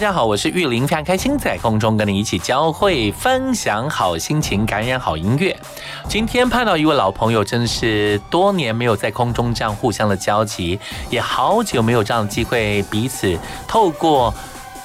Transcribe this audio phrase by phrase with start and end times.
[0.00, 5.54] 大家好，我是玉林，非常开心在空中跟你一起交汇，分享好心情，感染好音乐。
[6.08, 10.80] 今天碰到一位老朋友，真的是多年没有在空中这样互相的交集，
[11.10, 13.38] 也好久没有这样的机会，彼此
[13.68, 14.32] 透过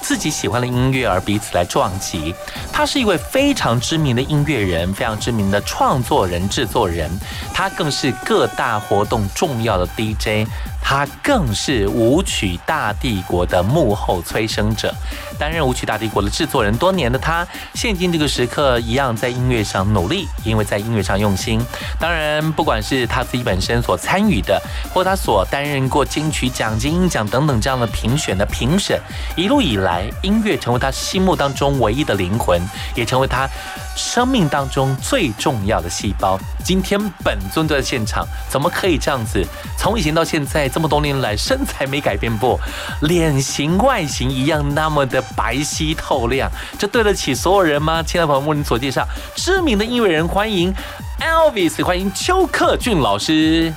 [0.02, 2.34] 自己喜欢的音乐而彼此来撞击。
[2.70, 7.10] 他是一位非常知名的音乐人，非常知名的创作人、制作人，
[7.54, 10.46] 他更是各大活动重要的 DJ。
[10.88, 14.94] 他更是舞曲大帝国的幕后催生者，
[15.36, 21.60] 担任舞曲大帝国的制作人多年的他，现今这个时刻一样在音乐上努力，因为在音乐上用心。
[21.98, 24.62] 当然，不管是他自己本身所参与的，
[24.94, 28.96] 或他所担任过金曲奖、金鹰奖等等这样的评选的评审，
[29.34, 32.62] 一路以来，音乐成为他心目当中唯一的灵魂，
[32.94, 33.48] 也成为他
[33.96, 36.38] 生命当中最重要的细胞。
[36.62, 39.44] 今天本尊在现场，怎么可以这样子？
[39.76, 40.68] 从以前到现在。
[40.76, 42.60] 这么多年来，身材没改变过，
[43.00, 48.02] 脸型外形一样那么的白皙透亮，这对得起所有人吗？
[48.02, 50.74] 亲爱的朋友们，所介绍知名的音乐人，欢迎
[51.18, 53.72] Elvis，欢迎邱克俊老师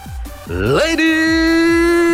[0.50, 2.09] ，Lady。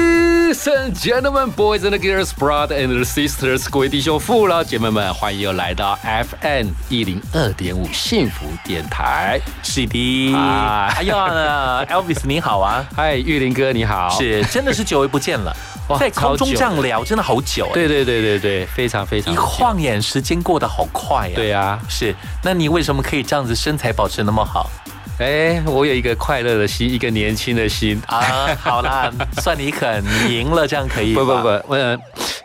[0.46, 9.40] Ladies and gentlemen, boys and girls, brothers and sisters，各位弟兄、父老姐妹们，欢迎又来到 FM 一零二点五幸福电台。
[9.64, 15.52] 是的，哎呀，Elvis 你好啊， 嗨，玉林哥你好，是，真的是久违不见了，
[16.00, 17.72] 在空中这样聊，真的好久。
[17.74, 19.34] 对对对对对，非常非常。
[19.34, 21.34] 一晃眼，时间过得好快呀。
[21.34, 22.16] 对呀，是。
[22.44, 24.70] 那你为什么可以这样子身材保持那么好？
[25.18, 28.54] 哎，我有一个快乐的心，一个年轻的心啊！
[28.60, 29.10] 好啦，
[29.42, 31.98] 算你肯，你赢了，这样可以不不不，呃，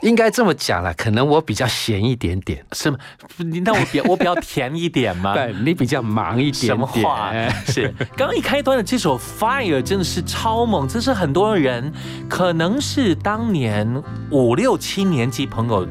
[0.02, 2.98] 应该这么讲了，可能我比较闲一点点，是吗？
[3.38, 5.34] 你那我比我比较甜一点吗？
[5.36, 6.66] 对，你比较忙一点。
[6.66, 7.32] 什么话？
[7.66, 11.92] 是刚刚一开端的这首《Fire》真的是超猛，这是很多人
[12.28, 14.00] 可能是当年
[14.30, 15.88] 五六七年级朋友。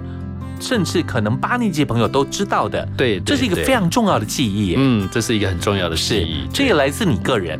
[0.59, 2.87] 甚至可能八年级朋友都知道的。
[2.97, 4.75] 对，这是一个非常重要的记忆。
[4.77, 6.47] 嗯，这是一个很重要的是记忆。
[6.53, 7.59] 这也来自你个人，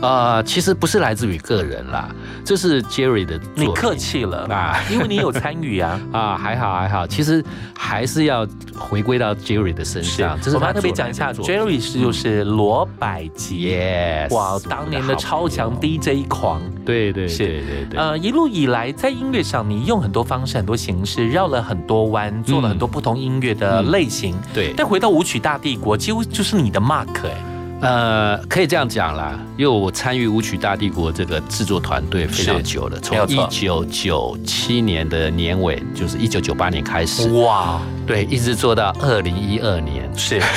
[0.00, 2.08] 啊、其实不是来自于个人啦，
[2.44, 3.64] 这是 Jerry 的作品。
[3.68, 6.00] 你客气了 啊因为你有参与啊。
[6.12, 7.44] 啊，还好还好，其实
[7.76, 8.46] 还是要
[8.78, 10.38] 回归到 Jerry 的身上。
[10.46, 13.68] 我们要特别讲一下，Jerry 是就是罗百吉。
[13.68, 24.36] Yes，哇当年的超强 DJ 狂，对对是对对对，呃，一路以来在音乐上，你用很多方式、很多形式，绕了很多弯，做了很多不同音乐的嗯类型。
[24.54, 27.34] 对，但回到舞曲大帝国，几乎就是你的 mark 哎、
[27.80, 40.42] 呃，可以这样讲啦，因为我参与舞曲大帝国这个制作团队非常久了，从一九九七年的年尾，就是一九九八年开始，哇，对，一直做到二零一二年，是。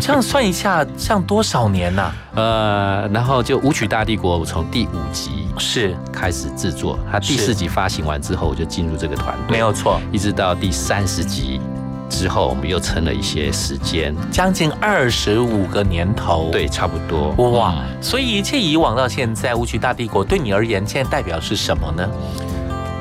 [0.00, 5.94] 这样算一下，这样多少年呐、呃，然后就舞曲大帝国，我从第五集是。
[6.10, 11.60] 开始制作，它第四集发行完之后，我就进入这个团队，没有错，一直到第三十集
[12.12, 16.50] 之后，我们又撑了一些时间，将近二十五个年头。。
[16.52, 22.06] 对，差不多，哇嗯，所以一切以往到现在，舞曲大帝国对你而言，现在代表是什么呢？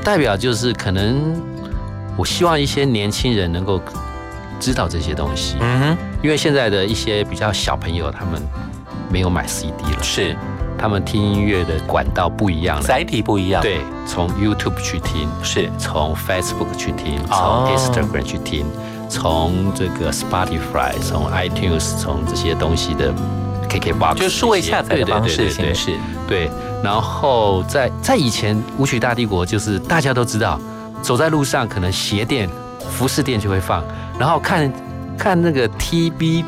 [0.03, 1.39] 代表就是可能
[2.17, 3.79] 我希望一些年轻人能够
[4.59, 8.41] 知道这些东西，嗯哼，因为现在的一些比较小朋友，他们
[9.11, 10.35] 没有买 CD 了，是
[10.77, 12.83] 他们听音乐的管道不一样了。
[12.83, 18.65] 载体不一样。，对，从 YouTube 去听，是从 Facebook 去听，哦从 Instagram 去听，
[19.11, 23.13] 从这个 Spotify，从 iTunes，从这些东西的
[23.69, 25.91] KKBox，就是数位下载的方式形式。
[26.25, 26.49] 对，
[26.81, 30.57] 然后在在以前舞曲大帝国，就是大家都知道，
[31.01, 32.49] 走在路上可能鞋店、
[32.89, 33.83] 服饰店就会放，
[34.17, 34.71] 然后看
[35.17, 36.45] 看那个 TBRS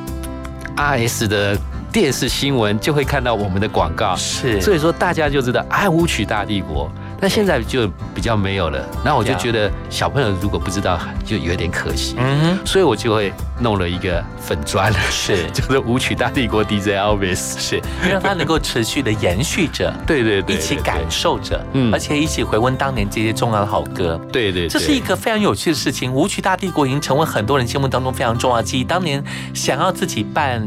[1.28, 1.58] 的
[1.92, 4.16] 电视新闻，就会看到我们的广告。
[4.16, 6.90] 是，所以说大家就知道，爱，舞曲大帝国。
[7.24, 13.32] 但现在就比较没有了，然后我就觉得小朋友如果不知道，就有点可惜，嗯哼，所以我就会
[13.62, 17.82] 弄了一个粉砖，是 就是舞曲大帝国 DJ Elvis，是，
[18.12, 19.90] 让它能够持续的延续着。
[20.06, 24.20] 对对对，一起感受着，嗯而且一起回温当年这些重要的好歌。
[24.30, 26.14] 对对，对这是一个非常有趣的事情。
[26.14, 28.84] 舞曲大帝国已经成为很多人心目当中非常重要的记忆。
[28.84, 29.24] 当年
[29.54, 30.62] 想要自己办，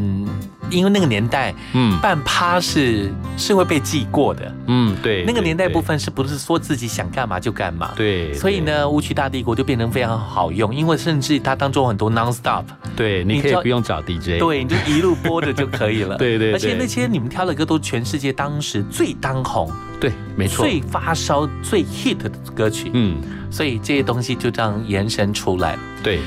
[0.71, 4.55] 因为那个年代嗯办趴是是会被记过的。
[4.69, 7.93] 嗯对，那个年代部分是不是说自己想干嘛就干嘛？。
[7.97, 12.65] 对，所以呢，舞曲大帝国就变成非常好用，因为甚至它当中有很多 non stop，
[12.97, 16.17] 对，你可以不用找 DJ，对，你就一路播着就可以了。
[16.19, 19.71] 对对对而且那些你们挑的歌都全世界当时最当红、
[20.01, 22.91] 对，没错，最发烧、最 hit 的歌曲。
[22.93, 23.19] 嗯，
[23.51, 25.79] 所以这些东西就这样延伸出来了。
[26.03, 26.21] 对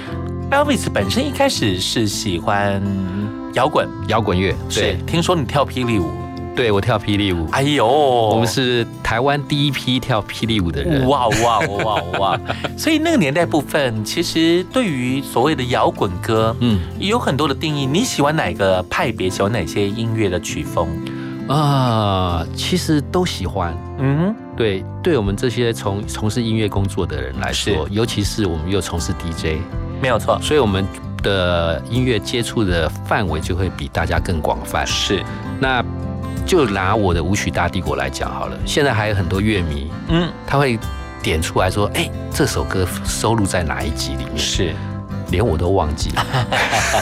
[0.52, 2.82] ，Elvis 本身一开始是喜欢
[3.54, 6.12] 摇滚，摇滚乐，是对，听说你跳霹雳舞，
[6.56, 12.40] 对我跳霹雳舞，哎呦，我我们是台湾第一批跳霹雳舞的人，哇哇哇哇！
[12.78, 17.86] 所以那个年代部分，其实对于所谓的摇滚歌，嗯有很多的定义。
[17.86, 19.30] 你喜欢哪个派别？
[19.30, 20.88] 喜欢哪些音乐的曲风？
[21.48, 23.76] 啊，其实都喜欢。
[23.98, 29.58] 嗯，对，对我们这些从从事音乐工作的人来说，尤其是我们又从事 DJ，
[30.00, 30.86] 没有错，所以我们
[31.22, 34.86] 的音乐接触的范围就会比大家更广泛。
[34.86, 35.24] 是，
[35.60, 35.84] 那
[36.46, 40.80] 就拿我的舞曲大帝国来讲好了，现在还有很多乐迷，嗯，他会
[41.22, 44.74] 点出来说：“哎，这首歌收录在哪一集里面是？”
[45.32, 46.26] 连我都忘记了。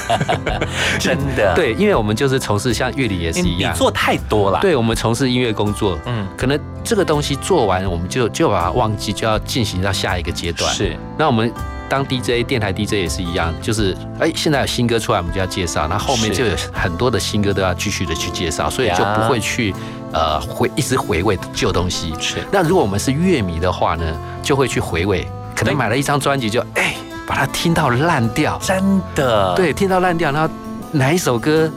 [1.00, 11.52] 真的。，对，因为我们就是从事像乐理也是一样，你做太多了。，对我们从事音乐工作，嗯，可能这个东西做完，我们就就把它忘记，就要进行到下一个阶段。，是那我们
[11.90, 19.74] 当 DJ 电台 DJ 也是一样，就是哎，现在有新歌出来，我们就要介绍，那后面就有很多的新歌都要继续的去介绍，所以就不会去
[20.12, 22.14] 呃回一直回味旧东西。
[22.20, 24.06] 是，那如果我们是乐迷的话呢，
[24.44, 26.96] 就会去回味，可能对买了一张专辑就哎
[27.28, 30.52] 把它听到烂掉，真的。，对，听到烂掉，然后
[30.94, 31.70] 哪一首歌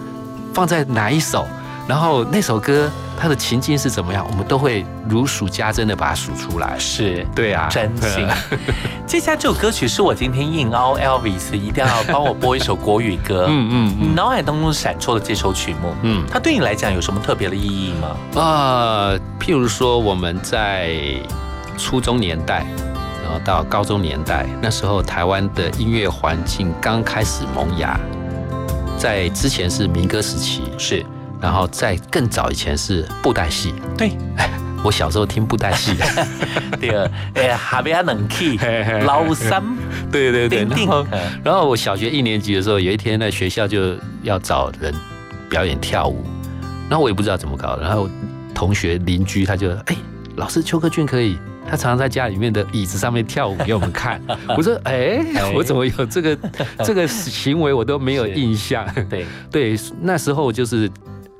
[0.54, 1.45] 放在哪一首，
[1.88, 2.88] 然后那首歌
[3.19, 6.78] 它的情境是怎么样，我们都会如数家珍的把它数出来。
[6.78, 7.26] 是。
[7.35, 8.26] 对啊，真心。
[9.07, 13.47] 接下来这首歌曲是我今天硬凹 Elvis 一定要帮我播一首国语歌。
[13.50, 18.16] 嗯，嗯你脑海当中闪烁的这首曲目，嗯它对你来讲有什么特别的意义吗？
[18.37, 20.95] 嗯啊，譬如说我们在
[21.76, 22.64] 初中年代。
[23.38, 27.99] 到高中年代，那时候台湾的音乐环境刚开始萌芽，
[28.99, 31.04] 在之前是民歌时期，是
[31.40, 33.75] 然后在更早以前是布袋戏。
[33.96, 34.12] 对，
[34.84, 35.94] 我小时候听布袋戏，
[36.80, 38.58] 第二，哎，下边冷气，
[39.04, 39.62] 老三
[40.10, 44.94] 对对定定然后，嗯然后我小学一年级的时候，有一天在学校就要找人
[45.49, 46.25] 表演跳舞，
[46.88, 48.08] 然后我也不知道怎么搞，然后
[48.54, 49.96] 同学邻居他就哎，
[50.37, 51.38] 老师邱克俊可以
[51.71, 54.21] 他常常在家里面的椅子上面跳舞给我们看。
[54.59, 55.25] 我说，哎，
[55.55, 56.37] 我怎么有这个
[56.85, 58.85] 这个行为，我都没有印象。
[59.09, 59.25] 对。
[59.53, 60.91] 对，那时候就是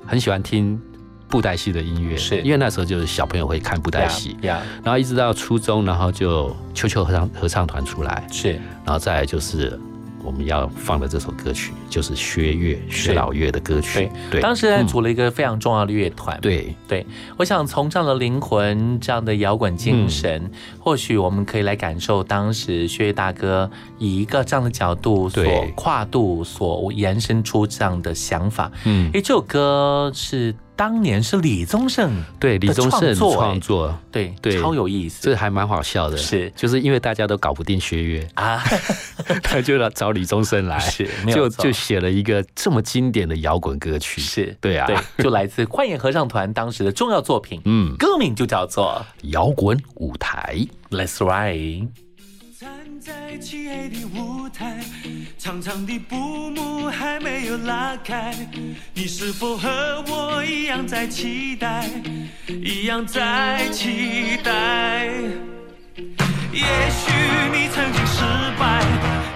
[0.05, 0.79] 很喜欢听
[1.27, 2.39] 布袋戏的音乐，是。
[2.43, 8.53] 因为那时候就是小朋友会看布袋戏，呀，然后一直到初中，然后就秋秋合唱合唱团出来，是。
[8.85, 9.77] 然后再来就是
[10.23, 14.39] 我们要放的这首歌曲，就是薛岳薛老岳的歌曲对。
[14.39, 16.39] 对，当时还嗯组了一个非常重要的乐团。
[16.41, 17.05] 对对，
[17.37, 25.43] 我想从这样的灵魂、这样的摇滚精神，嗯或许我们可以来感受当时薛岳大哥以一个这样的角度所
[25.75, 28.71] 跨度所延伸出这样的想法。
[28.85, 35.21] 嗯，诶，这首歌是当年是李宗盛对，李宗盛创作对对超有意思。
[35.21, 36.51] 这还蛮好笑的，是。
[36.55, 38.57] 就是因为大家都搞不定薛岳，啊，
[39.43, 41.65] 他就要找李宗盛来， 是就错。
[41.65, 44.87] 就写了一个这么经典的摇滚歌曲，是对啊。
[44.87, 50.65] 对，就来自幻影合唱团当时的重要作品，嗯，歌名就叫做摇滚舞台。
[50.97, 51.83] 《Let's Ride》。
[52.59, 52.69] 站
[52.99, 54.83] 在漆黑的舞台，
[55.43, 58.31] 长长的布幕还没有拉开，
[58.93, 61.89] 你是否和我一样在期待，
[62.47, 65.07] 一样在期待？
[66.51, 67.11] 也许
[67.51, 68.21] 你曾经失
[68.59, 68.85] 败，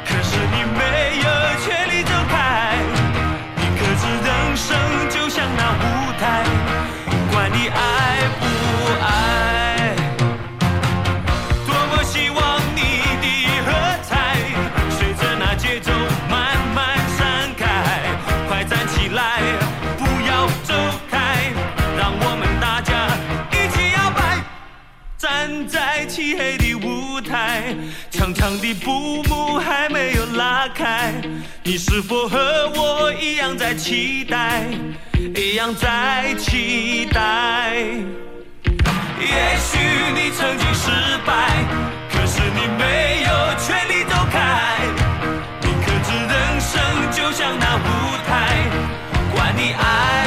[0.05, 1.27] 可是你没有
[1.65, 2.77] 权利走开。
[3.57, 4.77] 你可知人生
[5.09, 5.83] 就像那舞
[6.19, 6.45] 台，
[28.45, 31.11] 长长的布幕还没有拉开，
[31.63, 34.67] 你是否和我一样在期待，
[35.35, 37.73] 一样在期待？
[39.19, 39.79] 也许
[40.13, 40.91] 你曾经失
[41.25, 41.65] 败，
[42.11, 44.77] 可是你没有权利走开。
[45.61, 46.79] 你可知人生
[47.11, 48.69] 就像那舞台，
[49.33, 50.24] 管你爱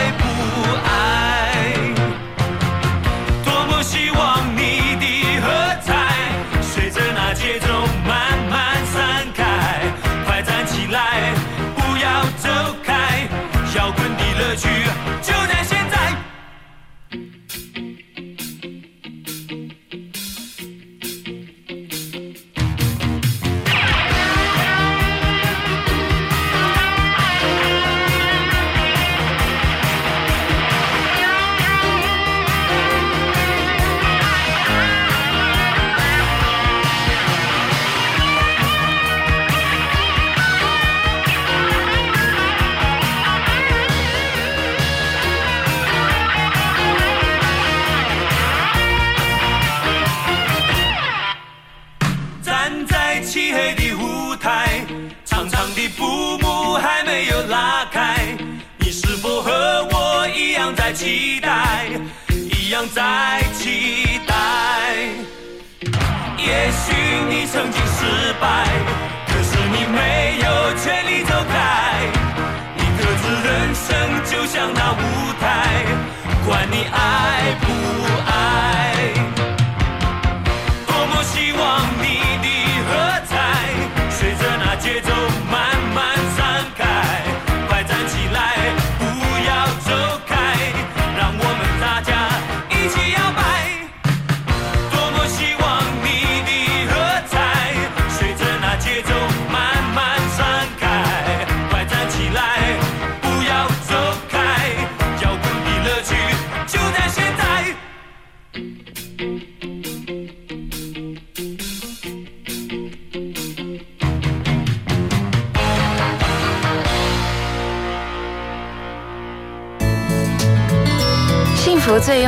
[67.50, 68.04] 曾经失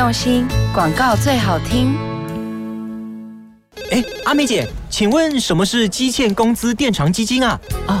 [0.01, 1.95] 用心，广告最好听。
[3.91, 7.59] 哎，阿美姐，请问什么是基欠工资垫偿基金啊？
[7.85, 8.00] 哦，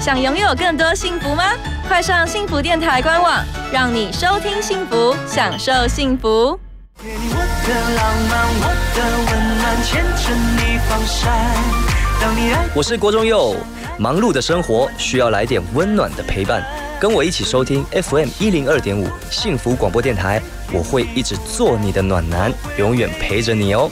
[0.00, 1.42] 想拥有更多幸福吗？
[1.88, 6.58] 快上幸福电台官网，让你收听幸福，享受幸福。
[7.02, 11.32] 给你我的浪漫，我的温暖，牵着你放闪。
[12.20, 13.56] 当你爱我是郭忠佑，
[13.98, 16.62] 忙碌的生活需要来点温暖的陪伴，
[17.00, 20.40] 跟我一起收听 FM 一零二点五幸福广播电台，
[20.72, 23.90] 我会一直做你的暖男，永远陪着你哦。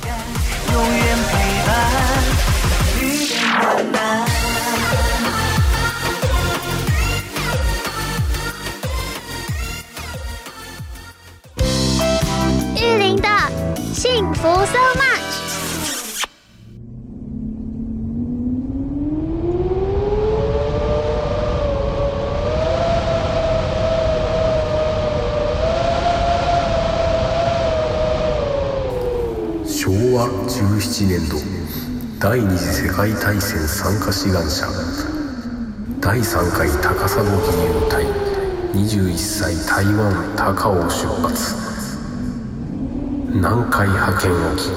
[30.96, 31.36] 1年度
[32.18, 34.66] 第二次世界大戦参加志願者
[36.00, 38.06] 第3回高砂義勇隊
[38.72, 41.54] 21歳台湾高尾出発。
[43.30, 44.72] 南海派遣沖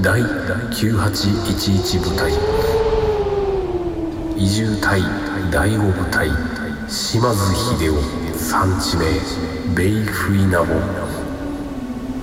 [0.00, 0.08] 第
[0.70, 2.30] 9811部隊
[4.36, 5.02] 移住隊
[5.50, 6.28] 第5部隊
[6.88, 7.98] 島津秀夫
[8.38, 9.06] 産地名
[9.74, 10.66] ベイフイナボ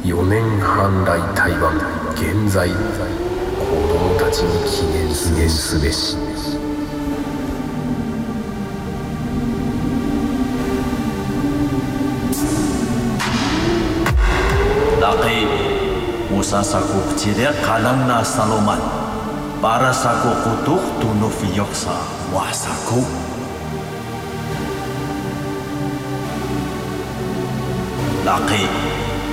[0.05, 1.75] 4年半来台湾
[2.15, 2.69] 現在
[4.31, 6.15] ちに記念記念すべし
[15.01, 15.49] Laki
[16.29, 18.79] Musa saku kecilnya kalang na saloman
[19.59, 21.97] Para saku kutuh tunuf yoksa
[22.31, 23.01] Wasaku
[28.23, 28.63] Laki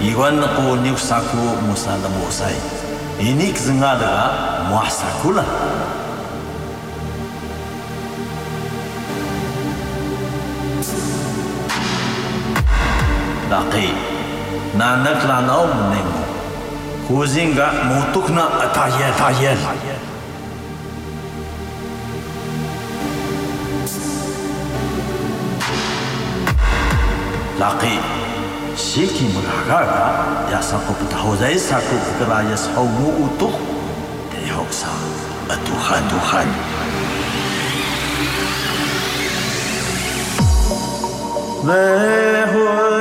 [0.02, 2.77] Iwan ko niusaku Musa lemusai
[3.18, 4.30] ini kesengada
[4.70, 5.42] muasa kula.
[13.48, 13.90] Daki,
[14.78, 16.22] nanak lanau menengu,
[17.10, 19.58] kuzinga mutukna atayel atayel.
[27.58, 28.17] Daki,
[28.98, 30.10] siki mengharga
[30.50, 33.54] ya sapo petahu zai satu keraya sahumu utuh
[34.26, 34.90] dari hoksa
[35.46, 36.48] Tuhan Tuhan.
[41.62, 42.98] Lehoi.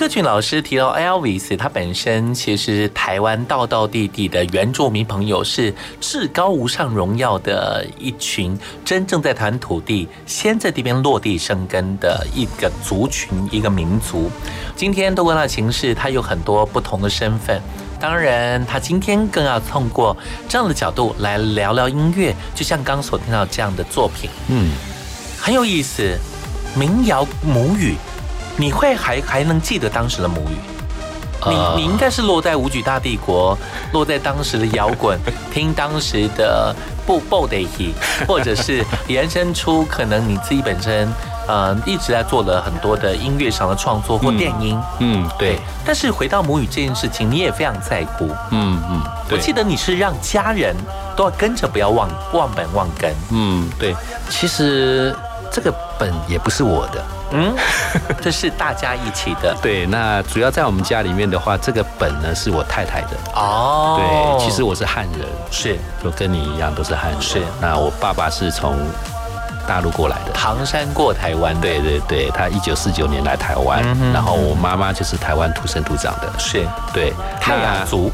[0.00, 14.30] 克群老师提到 Elvis，他本身其实台湾道道地地的原住民朋友是至高无上荣耀的一群，真正在谈土地、先在这边落地生根的一个族群、一个民族。
[14.74, 17.60] 今天透过他形式，他有很多不同的身份。
[18.00, 20.16] 当然，他今天更要通过
[20.48, 24.70] 这样的角度来聊聊音乐，就像刚所听到这样的作品，嗯，
[25.38, 26.16] 很有意思。
[26.74, 27.96] 民谣母语，
[28.60, 30.56] 你会还还能记得当时的母语？
[31.46, 33.56] 你呃你应该是落在舞曲大帝国，
[33.94, 35.18] 落在当时的摇滚，
[35.50, 37.94] 听当时的布布得 e
[38.28, 41.08] 或者是延伸出可能你自己本身
[41.48, 44.78] 呃，一直在做了很多的音乐上的创作或电音。
[44.98, 45.58] 嗯，对。
[45.82, 48.28] 但是回到母语这件事情，你也非常在乎。
[48.50, 50.76] 嗯嗯，我记得你是让家人
[51.16, 53.14] 都要跟着，不要忘忘本忘根。
[53.30, 53.96] 嗯，对。
[54.28, 55.16] 其实
[55.50, 57.02] 这个本也不是我的。
[57.32, 57.54] 嗯，
[58.20, 59.54] 这是大家一起的。
[59.62, 63.16] 对，那主要在我们家里面的话，这个本呢是我太太的。
[63.34, 67.20] 哦，对，其实我是汉人，是，就跟你一样都是汉人。
[67.20, 68.76] 是，那我爸爸是从
[69.68, 71.58] 大陆过来的，唐山过台湾。
[71.60, 76.32] 对对对，他一九四九年来台湾，然后我妈妈就是台湾土生土长的。
[76.38, 78.10] 是，对，泰雅族。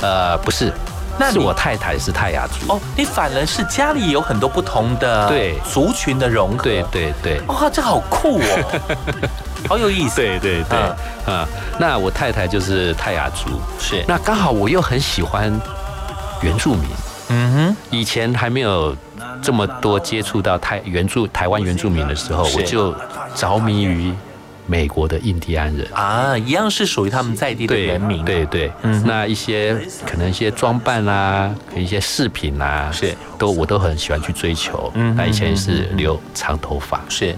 [0.00, 0.72] 呃，不是。
[1.18, 2.72] 那是我太太是泰雅族。
[2.72, 5.58] 哦，你反而是家里有很多不同的对。
[5.70, 8.80] 族群的融合，对对对，哇，这好酷哦，
[9.68, 10.78] 好有意思，对对对，
[11.32, 11.46] 啊，
[11.78, 15.52] 那我太太就是泰雅族，是，那刚好我又很喜欢
[16.40, 16.84] 原住民，
[17.28, 18.96] 嗯哼，以前还没有
[19.42, 22.94] 这么多接触到台原住台湾原住民的时候，我就
[23.34, 24.14] 着迷于。
[24.68, 25.84] 美国的印第安人。
[25.92, 28.24] 啊，一样是属于他们在地的人民。
[28.24, 29.76] 对对，嗯，那一些
[30.06, 33.12] 可能一些装扮啊，一些饰品啊，是。
[33.38, 34.92] 都我都很喜欢去追求。
[34.94, 37.34] 嗯，那以前是留长头发，是。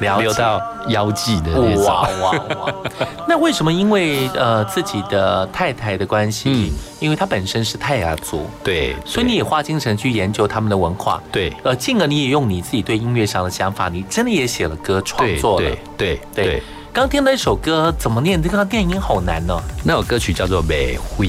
[0.00, 1.84] 留到腰际的那种。
[1.84, 2.74] 哇哇哇！
[3.28, 3.72] 那为什么？
[3.72, 16.62] 因为呃自己的太太的关系，嗯，因为她本身是泰雅族，对，所以你也花精神去研究他们的文化，对，呃，进而你也用你自己对音乐上的想法，你真的也写了歌创作了，对对对。
[16.92, 18.40] 刚听那首歌怎么念？
[18.40, 19.60] 这个电影好难哦。
[19.82, 21.26] 那首歌曲叫做《美惠》。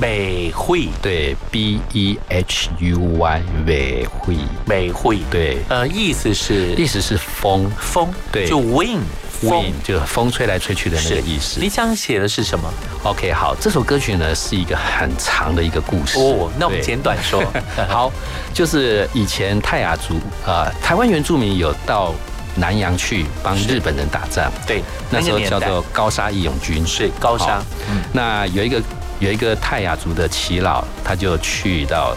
[0.00, 11.60] 美惠，对，B E H U Y，美惠，美惠，对，呃，意思是，意思是风，风，对，就 wind，风，就风吹来吹去的那个意思。
[11.60, 12.72] 你想写的是什么
[13.04, 16.18] ？OK，好，这首歌曲呢是一个很长的一个故事。
[16.18, 17.42] 哦，那我们简短说。
[17.86, 18.10] 好，
[18.54, 20.14] 就是以前泰雅族
[20.46, 22.14] 啊，台湾原住民有到
[22.54, 28.82] 南洋去帮日本人打仗，对，那时候叫做高沙义勇军，是高沙，嗯，那有一个。
[29.18, 32.14] 有一个泰雅族的耆老，他就去到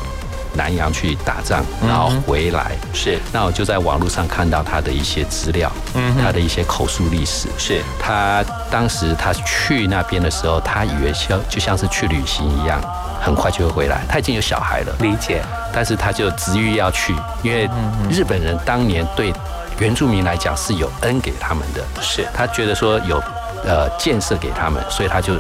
[0.53, 2.71] 南洋去打仗，然后回来。
[2.93, 7.47] 是，那我就在网络上看到他的一些资料，嗯，他的一些口述历史。
[7.57, 12.81] 是他当时他去那边的时候，他以为像就像是去旅行一样，
[13.21, 14.01] 很快就会回来。
[14.09, 15.41] 他已经有小孩了，理解。
[15.71, 17.69] 但是他就执意要去，因为
[18.09, 19.31] 日本人当年对
[19.77, 23.21] 原住民来讲是有恩给他们的，是他觉得说有
[23.63, 25.35] 呃建设给他们，所以他就。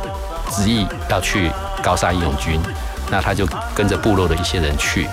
[0.49, 2.59] 执意要去高沙义勇军，
[3.09, 5.07] 那他就跟着部落的一些人去。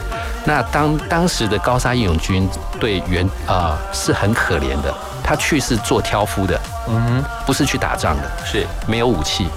[0.45, 9.49] 那当当时的高沙义勇军对原啊是很可怜的，他去是做挑夫的，嗯，不是去打仗的，是没有武器，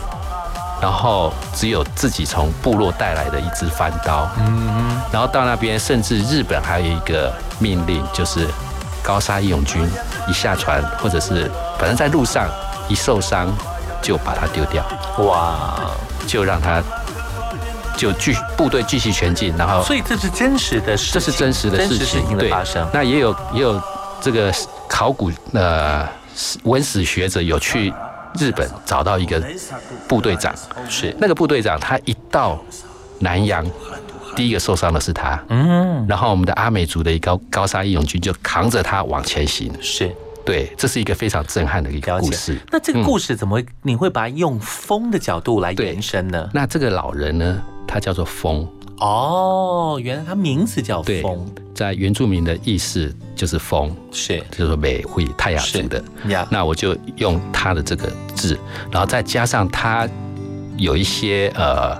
[0.81, 8.47] 然后只有自己从部落带来的一支翻刀，嗯，然后到那边，甚至日本还有一个命令，就是
[9.03, 9.87] 高沙义勇军
[10.27, 12.49] 一下船或者是反正在路上
[12.87, 13.47] 一受伤。
[14.01, 14.83] 就把它丢掉，
[15.25, 15.79] 哇！
[16.27, 16.81] 就让他
[17.97, 22.87] 就继部队继续前进，然后所以这是真实的事，这是真实的事情的发生。
[22.93, 23.81] 那也有也有
[24.21, 24.53] 这个
[24.87, 26.07] 考古呃
[26.63, 27.91] 文史学者有去
[28.37, 29.43] 日本找到一个
[30.07, 30.53] 部队长，
[30.87, 31.15] 是。
[31.19, 32.57] 那个部队长，他一到
[33.19, 33.65] 南洋，
[34.35, 40.15] 第一个受伤的是他，嗯，然后我们的阿美族的一高高沙义勇军就扛着他往前行，是。
[40.45, 42.57] 对，这是一个非常震撼的一个故事。
[42.71, 46.49] 那这个故事怎么你会把它用风的角度来延伸呢？
[46.53, 48.67] 那这个老人呢，他叫做风。
[48.97, 56.03] 哦，原来他名字叫风，在原住民的意思就是风，是就是美惠泰雅族的。
[56.49, 58.59] 那我就用他的这个字，
[58.91, 60.05] 然后再加上他
[60.75, 61.95] 有一些呃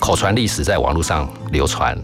[0.00, 1.96] 口传历史在网络上流传，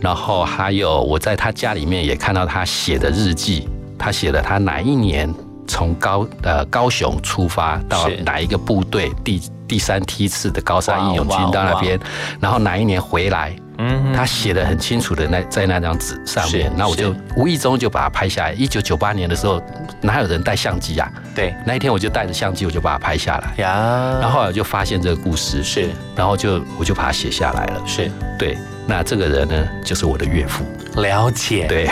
[0.00, 3.68] 然后还有我在他家里面也看到他写的日记。
[3.98, 5.32] 他写了他哪一年
[5.66, 11.98] 从高呃高雄出发到哪一个部队第第三梯次的高山义勇军到那边，
[12.40, 18.52] 然后哪一年回来，嗯，他写的很清楚的那在那张纸上面，那我就无意中就把它拍下来。
[18.52, 19.60] 一九九八年的时候，
[20.00, 21.10] 哪有人带相机啊？
[21.34, 24.18] 对，那一天我就带着相机，我就把它拍下来呀。
[24.20, 27.82] 然后后来我就发现这个故事是，然后就我就把它写下来了。
[27.84, 28.56] 是对。
[28.86, 30.64] 那这个人呢，就是我的岳父。
[31.00, 31.90] 了解，对，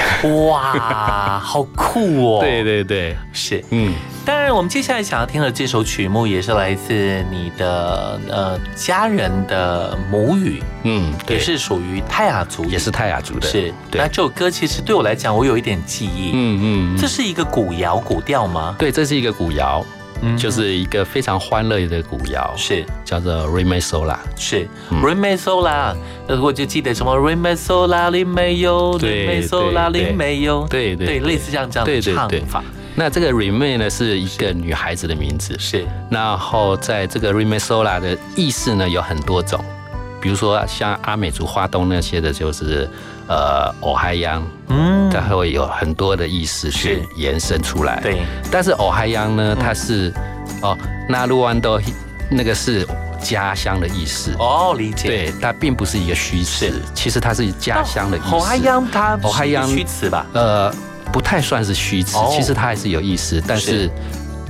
[0.49, 2.41] 哇，好酷哦！
[2.45, 3.93] 对对对，是，嗯。
[4.25, 13.47] 当然，我们接下来想要听的这首曲目，也是来自你的呃家人的母语，嗯，也是属于泰雅族，也是泰雅族的。
[13.47, 16.97] 是，那这首歌其实对我来讲，我有一点记忆，嗯嗯。
[16.97, 18.75] 这是一个古谣古调吗？
[18.79, 19.85] 对，这是一个古谣。
[20.37, 22.85] 就是一个非常欢乐的古谣，是。
[23.05, 24.67] 叫做 Remasola，是。
[24.91, 25.95] Re Me Sola，
[26.27, 32.65] 呃，我就记得什么 Remasola 里没有，Remasola 里没有，对对对，类似这样这样的唱法。
[32.97, 35.85] 那这个 Remain 呢是一个女孩子的名字，是。
[36.11, 39.63] 然后在这个 Remain Sola 的意思呢有很多种，
[40.21, 42.89] 比如说像阿美族花东那些的，就是
[43.29, 48.01] 呃偶嗨央，嗯，它会有很多的意思去延伸出来。
[48.01, 50.13] 对，但是偶嗨央呢，它是
[50.63, 50.77] 哦
[51.09, 51.81] 那鲁安都
[52.31, 52.87] 那个是
[53.21, 54.33] 家乡的意思。
[54.39, 55.09] 哦，理解。
[55.09, 58.31] 对，它并不是一个虚词，其实它是家乡的意思。
[58.31, 60.27] 偶嗨央它偶嗨央虚词吧？
[60.33, 60.75] 呃，
[61.13, 63.91] 不太算是虚词，其实它还是有意思，但是。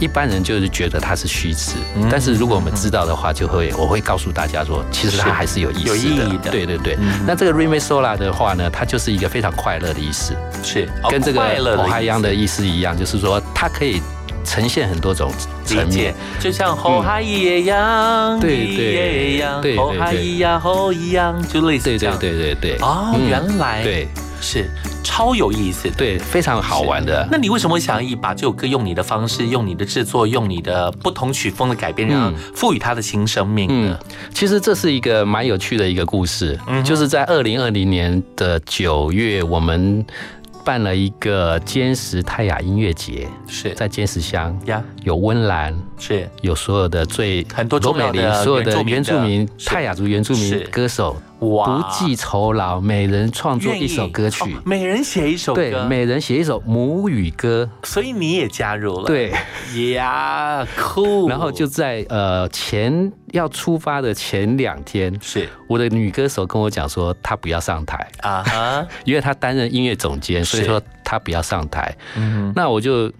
[0.00, 1.76] 一般人就是觉得它是虚词，
[2.10, 5.88] 但是如果我们知道的话，就会我会告诉大家说，其实它还是有意思的。
[5.88, 6.50] 有意义的。
[6.50, 6.98] 对对对。
[7.26, 11.40] 那这个 Remain Sola 的话呢，它就是一个非常快乐的意思，是跟这个
[11.76, 14.02] 火海洋的意思一样，就是说它可以
[14.44, 15.30] 呈现很多种
[15.64, 22.18] 层面，就像后海一样，对对对，后海一样后一样，就类似这样。
[22.18, 22.78] 对对对对对。
[22.80, 24.08] 哦，原来对。
[24.40, 24.68] 是
[25.04, 27.28] 超有意思，对，非常好玩的。
[27.30, 33.98] 那你为什么想以把这首歌用你的方式，用你的制作，用你的不同曲风的改编，然后赋予它的新生命呢？
[34.32, 40.04] 其实这是一个蛮有趣的一个故事，就是在二零二零年的九月，我们。
[40.64, 43.74] 办了一个坚石泰雅音乐节，是。
[43.74, 46.26] 在坚石乡呀，有温岚，是。
[46.40, 59.32] 有所有的最很多美林所有的原住民泰雅族原住民歌手，哇，不计酬劳，每人创作一首歌曲，每人写一首歌，对，每人写一首母语歌，所以你也加入了，对，
[59.92, 63.12] 呀，酷，然后就在呃前。
[63.34, 65.48] 要出发的前两天，是。
[65.66, 68.08] 我的女歌手跟我讲说，她不要上台。
[68.20, 71.92] 啊哈， 因为她担任音乐总监，所以说她不要上台。
[72.16, 73.12] 嗯，那我就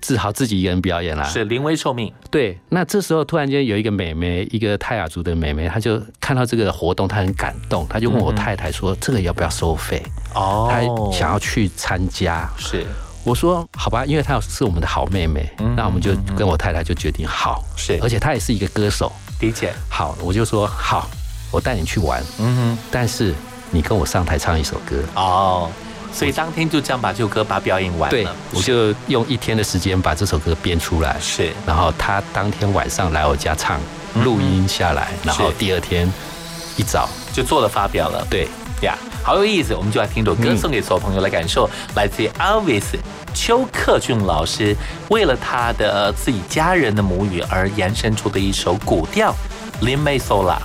[0.00, 1.24] 只好自己一个人表演啦。
[1.24, 2.12] 是临危受命。
[2.30, 10.02] 对，那这时候突然间有一个美眉，一个泰雅族的美眉，她就看到这个活动，她很感动，她就问我太太说：“这个要不要收费？”
[10.34, 10.80] 哦，她
[11.16, 12.48] 想要去参加。
[12.56, 12.86] 是，
[13.24, 17.64] 我说好吧，因为她是我们的好妹妹，那我们就跟我太太就决定好。
[17.76, 19.12] 是，而且她也是一个歌手。
[19.40, 21.08] 理解好，我就说好，
[21.50, 22.22] 我带你去玩。
[22.38, 23.34] 嗯哼，但是
[23.70, 25.70] 你跟我上台唱一首歌哦。
[26.12, 28.10] 所以当天就这样把这首歌把表演完了。
[28.10, 31.16] 对，我就用一天的时间把这首歌编出来。
[31.20, 33.80] 是，然后他当天晚上来我家唱，
[34.24, 36.12] 录音下来，然后第二天
[36.76, 38.26] 一早就做了发表了。
[38.28, 38.48] 对
[38.82, 42.98] 呀，好有意思，我们就来听首歌送给所有朋友来感受，来自 Elvis
[43.32, 44.74] 邱克俊老师
[45.08, 49.32] 为了他的自己家人的母语而延伸出的一首古调
[49.84, 50.56] 《林美 Sola》。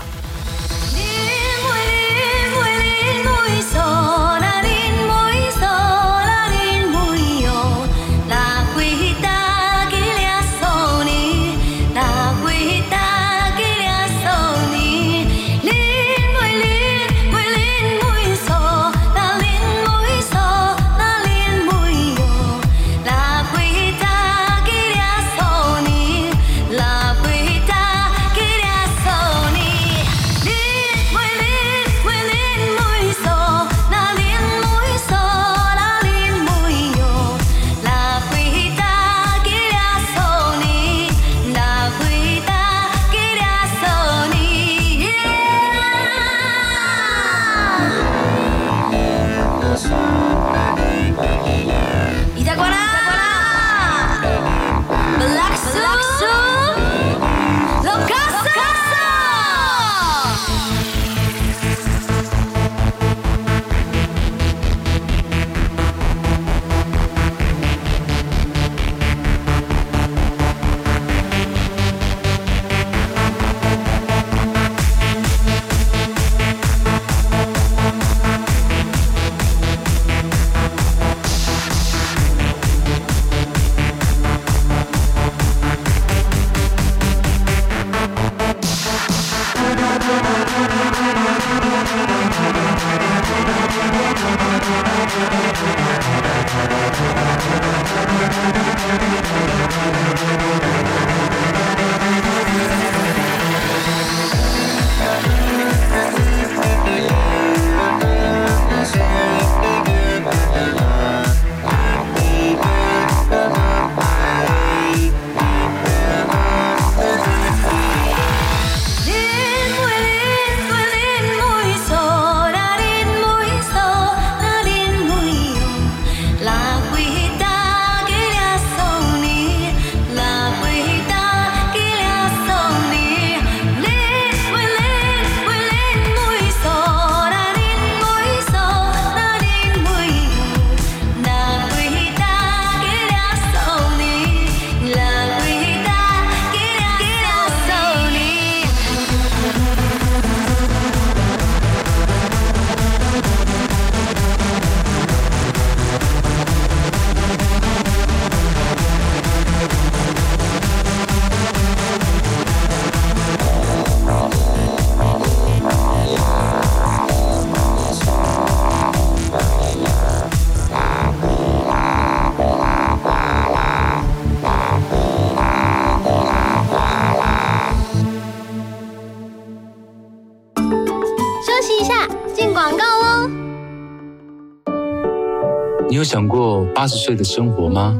[186.15, 187.93] 想过八十岁的生活吗？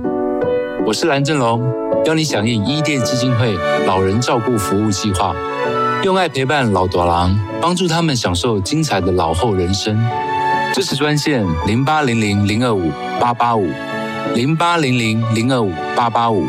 [0.86, 1.62] 我是蓝正龙，
[2.06, 3.54] 邀你响应伊甸基金会
[3.86, 5.36] 老人照顾服务计划，
[6.02, 10.02] 用爱陪伴老多郎，帮助他们享受精彩的老后人生。
[10.74, 13.68] 支持专线零八零零零二五八八五
[14.34, 16.48] 零八零零零二五八八五，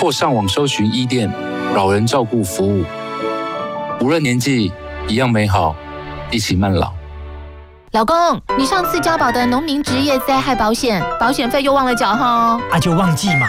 [0.00, 1.28] 或上网搜寻伊甸
[1.74, 2.84] 老人照顾服务。
[4.00, 4.72] 无论年纪，
[5.08, 5.74] 一样美好，
[6.30, 6.99] 一起慢老。
[7.92, 12.56] 老公，你上次交保的农民职业灾害保险，保险费又忘了缴哈？
[12.70, 13.48] 啊，就忘记嘛。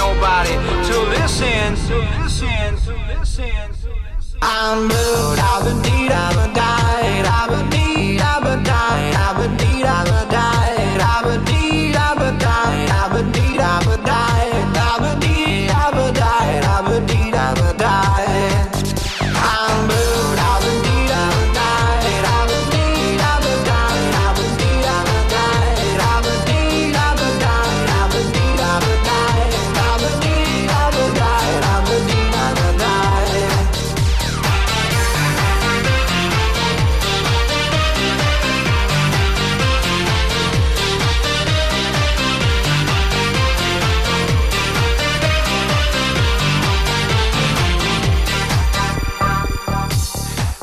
[0.00, 0.54] nobody
[0.88, 4.38] to listen to listen to listen to listen.
[4.40, 9.36] I'm blue, I've been deed, I've been died, I've been deed, I've been died, I've
[9.40, 10.49] been deed, I've been died,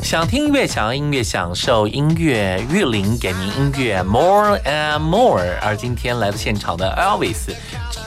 [0.08, 2.64] 想听音乐，想要音乐，享受音乐。
[2.70, 5.44] 玉林给您音乐 more and more。
[5.60, 7.52] 而今天来到现场的 Elvis，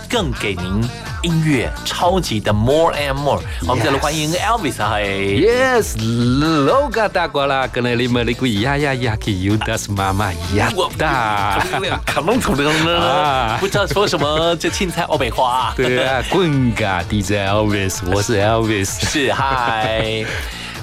[0.10, 0.84] 更给您
[1.22, 3.40] 音乐超级的 more and more。
[3.68, 11.64] 我们再来欢迎 Elvis，嗨 Yes，loga 大瓜啦，跟那里面的鬼呀呀呀，给 you das 妈妈呀哒，
[12.04, 15.72] 卡隆土的呢，不知道说什么，这青菜欧北花。
[15.78, 20.26] 对啊，滚嘎 DJ Elvis，我是 Elvis，是嗨。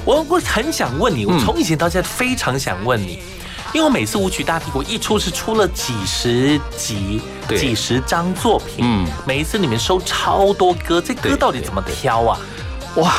[0.08, 3.18] 我我很想问你，我从以前到现在非常想问你，
[3.74, 12.40] 因为我每次舞曲大帝国一出是出了几十集、几十张作品，嗯，每一次里面收超多歌，这歌到底怎么挑啊？
[12.96, 13.12] 哇，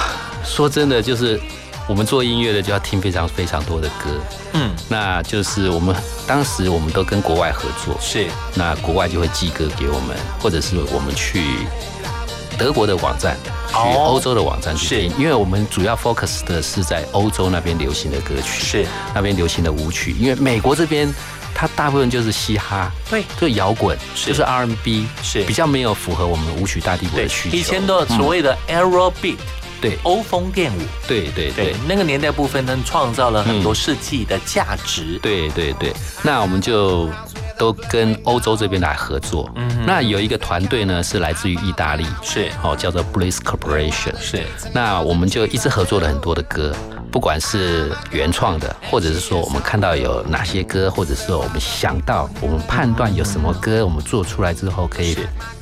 [0.44, 1.40] 说真的，就是
[1.88, 4.10] 我们做音乐的就要听非常非常多的歌，
[4.54, 11.44] 嗯，那就是我们当时我们都跟国外合作，是，那国外就会寄歌给我们，或者是我们去
[12.60, 13.36] 德国的网站。
[13.70, 18.88] 去欧洲的网站去听，因为我们主要 focus 的是在欧洲那边流行的歌曲，是。
[19.14, 20.16] 那边流行的舞曲。
[20.20, 21.08] 因为美国这边
[21.54, 25.44] 它大部分就是嘻哈，对，就摇滚，就是 R&B，是。
[25.44, 27.56] 比较没有符合我们舞曲大帝国的需求。
[27.56, 29.38] 以前的所谓的 Aero Beat，
[29.80, 35.20] 对，欧风电舞，对对对，那个年代部分呢，创造了很多世纪的价值。
[35.22, 35.94] 对对对，
[36.24, 37.08] 那我们就
[37.60, 39.48] 都跟欧洲这边来合作。
[39.56, 44.14] 嗯那有一个团队呢是来自于意大利，是哦，叫做 Bliss Corporation。
[44.20, 44.44] 是，
[44.74, 46.74] 那我们就一直合作了很多的歌，
[47.12, 55.18] 不管是原创的，或者是说我们看到有哪些歌，或者是我们想到，我们判断有什么歌，我们做出来之后可以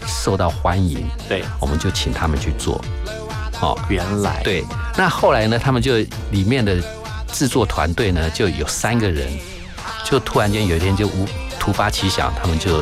[0.05, 2.79] 受到欢迎，对，我们就请他们去做。
[3.61, 4.63] 哦，原来对。
[4.97, 5.97] 那后来呢，他们就
[6.31, 6.75] 里面的
[7.31, 9.27] 制作团队呢，就有三个人，
[10.03, 11.25] 就突然间有一天就无
[11.67, 12.81] 突发奇想，他们就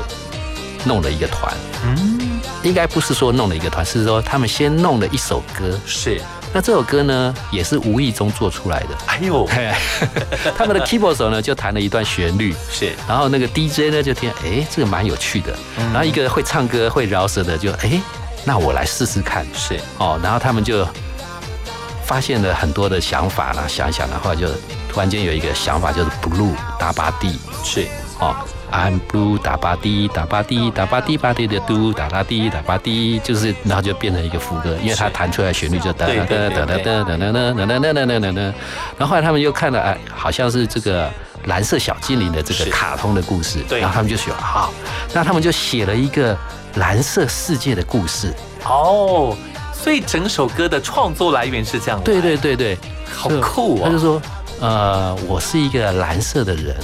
[0.83, 1.51] 弄了一个团。
[1.83, 5.75] 嗯，应该不是说弄了一个团，是说他们先弄了一首歌。
[5.88, 6.21] 是。
[6.53, 8.89] 那这首歌呢，也是无意中做出来的。
[9.07, 9.49] 哎呦，
[10.55, 15.51] 他们的 keyboard 手呢就弹了一段旋律，是，然后那个 DJ 呢就听，哎，这个蛮有趣的。
[15.79, 17.99] 嗯然后一个会唱歌、会饶舌的就，哎，
[18.43, 19.43] 那我来试试看。
[19.55, 20.88] 是，哦，然后他们就
[22.03, 24.47] 发现了很多的想法啦，想一想的话就
[24.88, 27.88] 突然间有一个想法，就是 blue 打巴地，是，
[28.19, 28.36] 哦。
[28.76, 38.41] I'm blue 打巴滴打巴滴打巴滴巴滴的嘟打打滴打巴滴，就是然后就变成一个副歌，因为它弹出来旋律就哒哒哒哒哒哒哒哒哒哒哒哒哒。
[38.97, 41.09] 然后后来他们又看了，哎，好像是这个
[41.45, 44.73] 蓝色小精灵的这个卡通的故事，然后他们就选好，
[45.13, 46.38] 那他们就写了一个
[46.76, 48.34] 蓝色世界的故事。
[48.65, 49.38] 哦，
[49.73, 52.01] 所以整首歌的创作来源是这样。
[52.03, 52.78] 对对对对，
[53.09, 53.86] 好酷啊！
[53.86, 54.21] 他就说，
[54.59, 56.76] 呃，我是一个蓝色的人。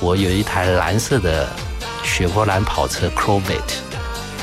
[0.00, 1.46] 我有一台蓝色的
[2.02, 3.60] 雪佛兰跑车 Corvette，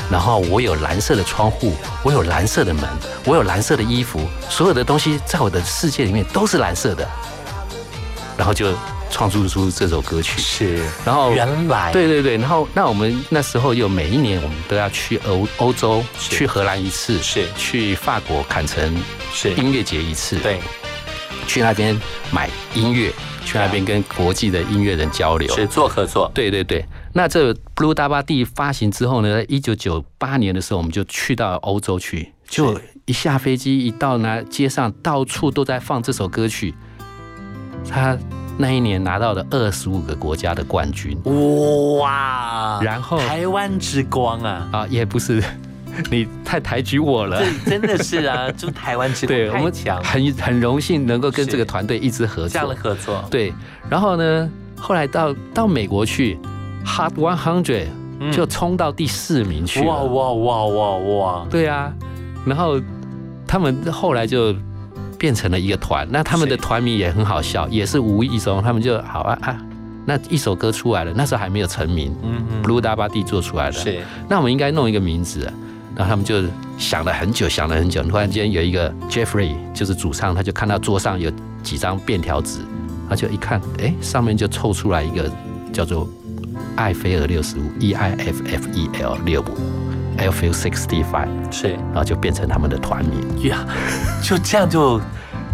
[0.08, 2.84] 然后我有蓝色的窗户，我有蓝色的门，
[3.24, 7.06] 我有蓝色的衣服，所有的东西在我的世界里面都是蓝色的，
[8.36, 8.72] 然后就
[9.10, 10.40] 创作出这首歌曲。
[10.40, 11.90] 是，然后原来。
[11.92, 17.48] 对对对，然后那我们那时候又每一年我们都要去欧欧洲，去荷兰一次，是。
[17.56, 18.96] 去法国坎城
[19.34, 19.52] 是。
[19.54, 20.60] 音乐节一次，对，
[21.48, 22.00] 去那边
[22.30, 23.12] 买音乐。
[23.44, 26.30] 去那边跟国际的音乐人交流，是做合作。
[26.34, 36.74] 对对对，那这 Blue 大巴地发行之后呢，一九九八年的时候，我们就去到欧洲去，就一下飞机一到那街上，到处都在放这首歌曲。
[37.88, 38.18] 他
[38.58, 41.16] 那一年拿到了二十五个国家的冠军，
[41.98, 42.80] 哇！
[42.82, 45.42] 然后台湾之光啊啊，也不是。
[46.10, 53.24] 你太抬举我了，这真的是啊， 就台湾之对，我们强，很很荣幸能够跟这个团队一直合作，这样的合作。
[53.30, 53.52] 对，
[53.90, 56.38] 然后呢，后来到到美国去
[56.84, 57.86] ，Hot One Hundred
[58.32, 61.46] 就冲到第四名去哇哇哇哇哇！
[61.50, 61.92] 对啊，
[62.44, 62.80] 然后
[63.46, 64.54] 他们后来就
[65.18, 69.56] 变成了一个团，那他们的团名也很好笑，也是无意中他们就好啊啊，
[70.04, 75.52] 那一首歌出来了，那时候还没有成名，嗯，Blue 大巴蒂做出来的，是，那我们应该弄一个名字。
[75.98, 76.44] 然后他们就
[76.78, 78.00] 想了很久，想了很久。
[78.04, 81.28] 突然间有一个 Jeffrey，就是主唱，他就看到桌上有
[81.64, 82.60] 几张便条纸，
[83.10, 85.28] 他就一看，哎，上面就凑出来一个
[85.72, 86.08] 叫做
[86.76, 93.66] 艾菲尔六十五 E I F F E L 六五 Eiffel sixty five，是，然后就变成他们的团名呀，
[94.22, 95.00] 就这样就。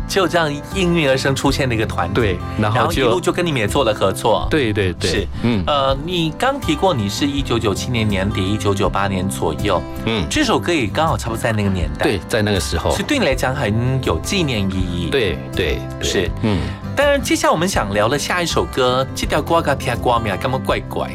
[0.08, 4.46] 就这样应运而生出现的一个团队，然后一路就跟你们也做了合作。
[4.50, 15.08] 对对对，是，嗯，呃，你刚提过你是一九九七年年底，一九九八年左右，嗯，这首歌也刚好差不多在那个年代，对，在那个时候，所以对你来讲很有纪念意义。
[15.10, 15.78] 对对。
[16.00, 16.60] 是，嗯。
[16.96, 21.10] 当然，接下来我们想聊的下一首歌，这条瓜嘎听瓜苗，干嘛怪怪？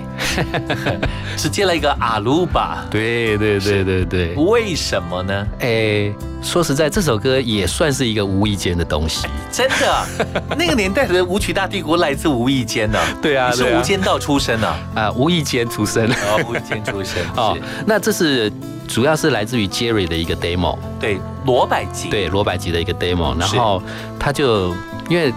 [1.37, 2.85] 只接了一个阿鲁巴。
[2.91, 5.47] 对对对对对，为什么呢？
[5.59, 9.25] 哎，说实在，这首歌也算是一个无意间的东西。
[9.51, 10.05] 真的，
[10.57, 12.99] 那个年代的舞曲大帝国来自无意间的。
[13.21, 16.09] 对啊，是无间道出身的啊，无意间出身。
[16.11, 17.23] 哦，无意间出身。
[17.37, 18.51] 哦，那这是
[18.85, 20.77] 主要是来自于 Jerry 的一个 demo。
[20.99, 22.09] 对，罗百吉。
[22.09, 23.81] 对，罗百吉的一个 demo，然后
[24.19, 24.75] 他就
[25.07, 25.33] 因为。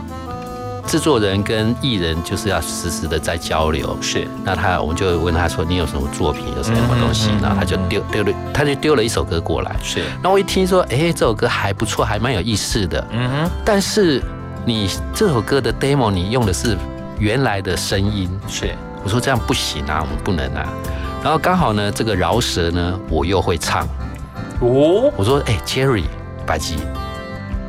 [0.86, 4.28] 制作人跟艺人就是要实时的在交流，是。
[4.44, 6.44] 那他我们就问他说：“你有什么作品？
[6.56, 9.74] 有什么东西？”然后他就丢丢了，他就丢了一首歌过来。
[9.82, 10.02] 是。
[10.22, 13.06] 那我一听说，哎，这首歌还不错，还蛮有意思的。
[13.10, 13.50] 嗯哼。
[13.64, 14.22] 但是
[14.66, 16.76] 你这首歌的 demo 你用的是
[17.18, 18.28] 原来的声音。
[18.48, 18.74] 是。
[19.02, 20.68] 我说这样不行啊，我们不能啊。
[21.22, 23.86] 然后刚好呢，这个饶舌呢，我又会唱。
[24.60, 25.10] 哦。
[25.16, 26.04] 我说：“哎，Jerry，
[26.44, 26.76] 白吉，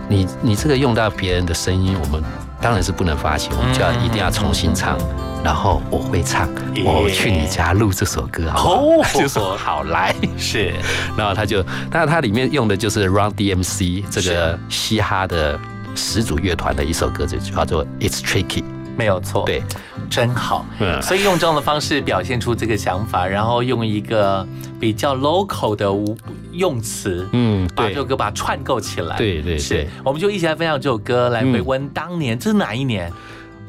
[0.10, 2.22] 你你这个用到别人的声音，我们。”
[2.64, 4.98] 当然是不能发行，我们就要一定要重新唱。
[5.44, 6.48] 然后我会唱，
[6.86, 10.74] 我去你家录这首歌，哦， 就说好来是。
[11.18, 11.62] 然后他就，
[11.92, 15.60] 当然它里面用的就是 Run DMC 这个嘻哈的
[15.96, 18.64] 始祖乐团的一首歌，就叫做 It's Tricky，
[18.96, 19.62] 没有错，对，
[20.10, 20.66] 真好。
[20.80, 24.48] 嗯，所以用这样的方式表现出这个想法，然后用一个
[24.80, 25.92] 比较 local 的
[26.54, 29.18] 用词，嗯，把这首歌把它串构起来。
[29.18, 33.12] 对对，是，我们就一起来分享这首歌，来回温当年，这是哪一年？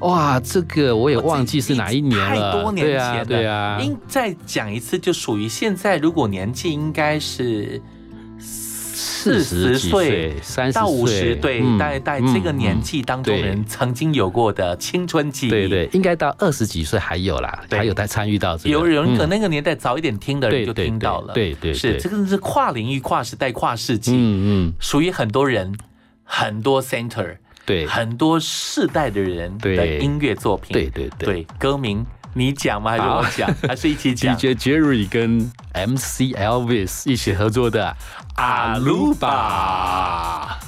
[0.01, 2.37] 哇，这个我也忘记是哪一年太。
[2.53, 7.81] 多年前对啊，应再讲一次，就属于现在，如果年纪应该是
[8.95, 13.43] 四十岁岁30到五十，岁对，嗯在在嗯这个年纪当中，对。
[13.43, 15.51] 人曾经有过的青春记忆。
[15.51, 18.71] 对对，应该到二十几岁还有啦，还有在参与到这个。
[18.71, 19.29] 有有人可嗯。
[19.29, 25.77] 能那个年代早一点听的人就听到了，对对是这个是跨领域、跨时代、跨世纪，嗯嗯，属于很多人、
[26.23, 27.37] 很多 center，
[27.67, 27.87] 对。
[27.87, 31.27] 很多世代的人的音乐作品，对对对。
[31.27, 32.91] 对，歌名你讲吗？
[32.93, 33.55] 还是我讲？
[33.69, 37.97] 还是一起讲？DJ Jerry 跟 MC Elvis 一起合作的
[38.37, 40.59] 阿鲁巴。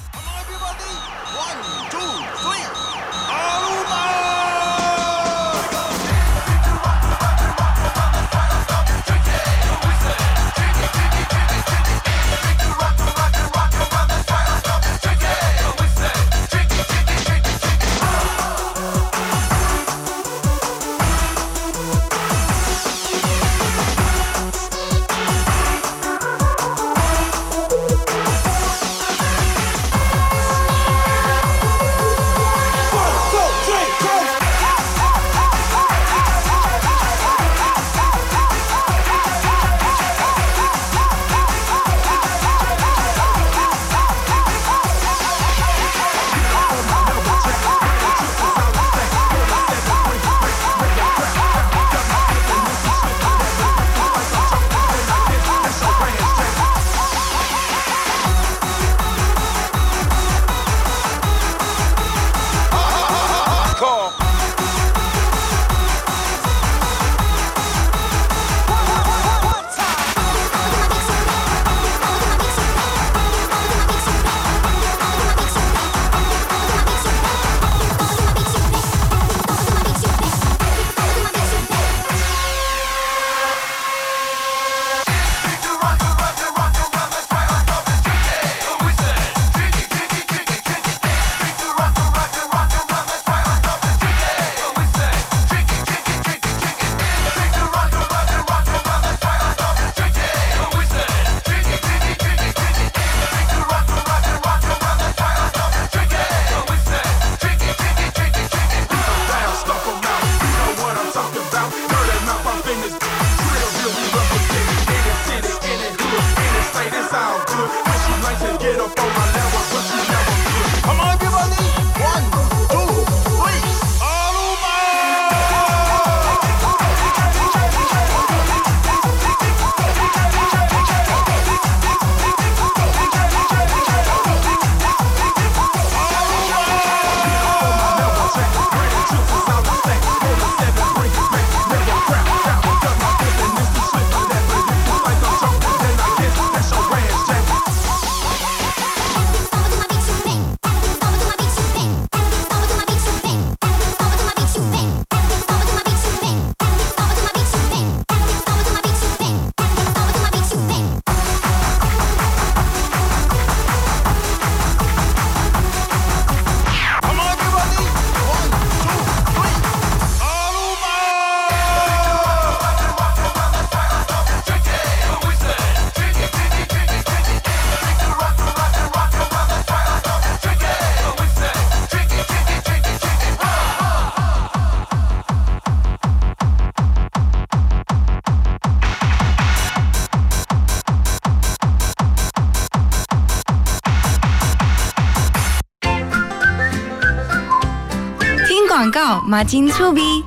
[199.29, 200.23] 马金粗比。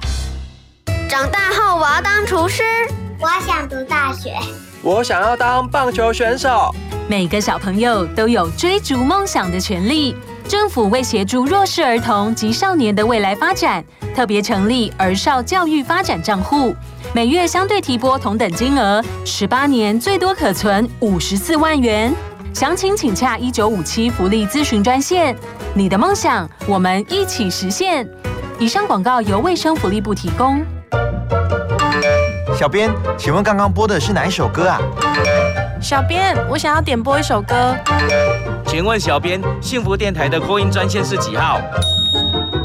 [1.09, 2.63] 长大后我要当厨师，
[3.19, 4.35] 我想读大学。
[4.83, 6.71] 我想要当棒球选手。
[7.09, 10.15] 每个小朋友都有追逐梦想的权利。
[10.47, 13.83] 政府为协助弱势儿童及少年的未来发展，
[14.15, 16.77] 特别成立儿少教育发展账户，
[17.15, 22.15] 每月相对提拨同等金额，十八年最多可存五十四万元。
[22.53, 25.35] 详情请洽一九五七福利咨询专线。
[25.73, 28.07] 你的梦想，我们一起实现。
[28.61, 30.63] 以上广告由卫生福利部提供。
[32.55, 34.79] 小编，请问刚刚播的是哪一首歌啊？
[35.81, 37.75] 小编，我想要点播一首歌。
[38.67, 41.59] 请问小编，幸福电台的扩音专线是几号？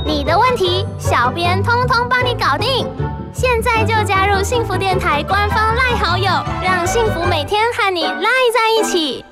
[0.05, 2.85] 你的问题，小编通通帮你搞定。
[3.31, 6.29] 现在就加入幸福电台官方赖好友，
[6.61, 9.23] 让幸福每天和你赖在一起。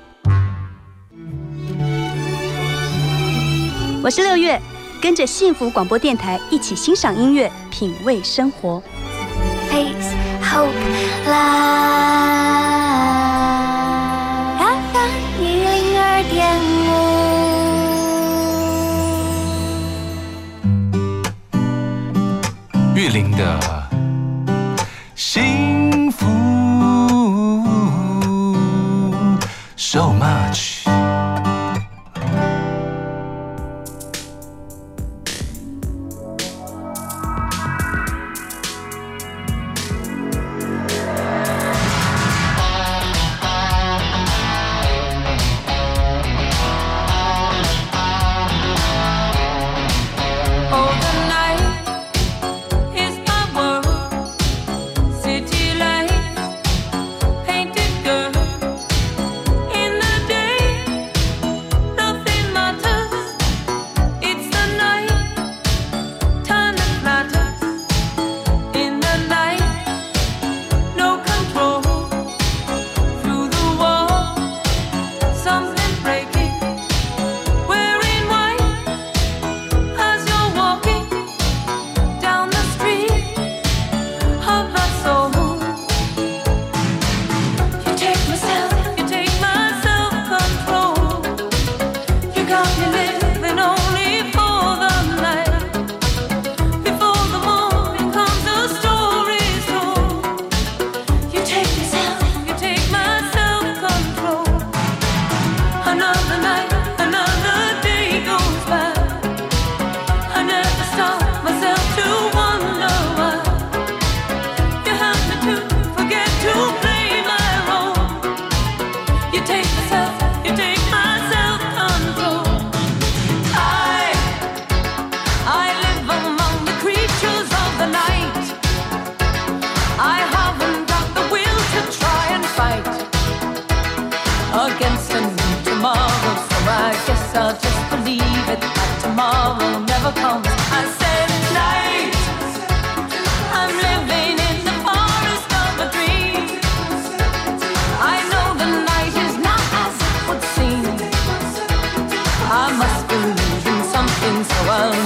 [4.02, 4.58] 我是六月，
[5.04, 8.82] 跟着幸福广播电台一起欣赏音乐，品味生活。
[9.70, 10.72] Peace, hope,
[11.26, 11.34] love。
[14.56, 16.56] FM 一零二点
[22.94, 22.96] 五。
[22.96, 23.73] 玉林的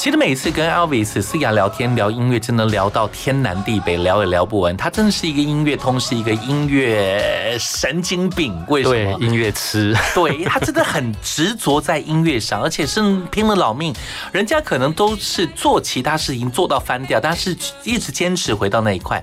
[0.00, 4.74] 其实每次跟 Elvis 思雅聊天聊音乐，真的聊到天南地北，聊也聊不完。
[4.74, 8.58] 他真的是一个音乐通，是一个音乐神经病。
[8.68, 9.18] 为什么？
[9.20, 9.94] 音乐痴。
[10.14, 13.94] 对他真的很执着在音乐上，而且是拼了老命。
[14.32, 19.22] 人家可能都是做其他事情做到翻掉，但是一直坚持回到那一块。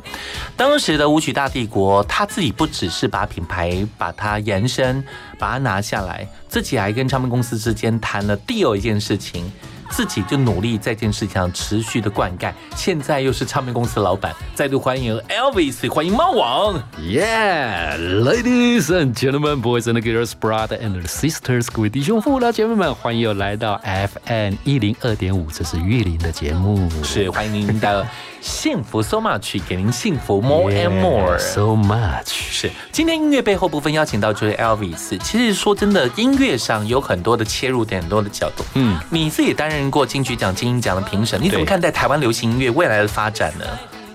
[0.55, 5.03] 当时的舞曲大帝国，他自己不只是把品牌把它延伸，
[5.39, 9.51] 把它拿下来，自己还跟唱片公司之间谈了 deal 一件事情。
[9.89, 16.81] 自己就努力在这件事情上持续的灌溉，现在又是唱片公司老板，再度欢迎 Elvis，欢迎猫王。
[16.99, 28.05] Yeah, ladies and gentlemen, boys and girls, brothers and sisters，各位弟兄父老姐妹们，欢迎又来到 FM 一零二点五，这是玉林的节目，是欢迎您的
[28.41, 32.27] 幸福 so much，给您幸福 more and more so much。
[32.27, 35.17] 是今天音乐背后部分邀请到就是 Elvis。
[35.19, 38.63] 其实说真的，音乐上有很多的切入点，很多的角度。
[38.75, 43.65] 嗯，你自己担任过金曲奖、金鹰奖的评审，你怎么看待台湾流行音乐未来的发展呢？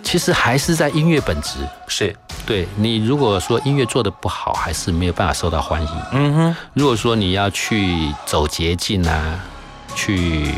[0.02, 2.14] 其实还是在音乐本质，是
[2.44, 5.88] 对你如果说音乐做的不好，还是没有办法受到欢迎。
[6.12, 9.38] 嗯哼，如果说你要去走捷径啊，
[9.94, 10.52] 去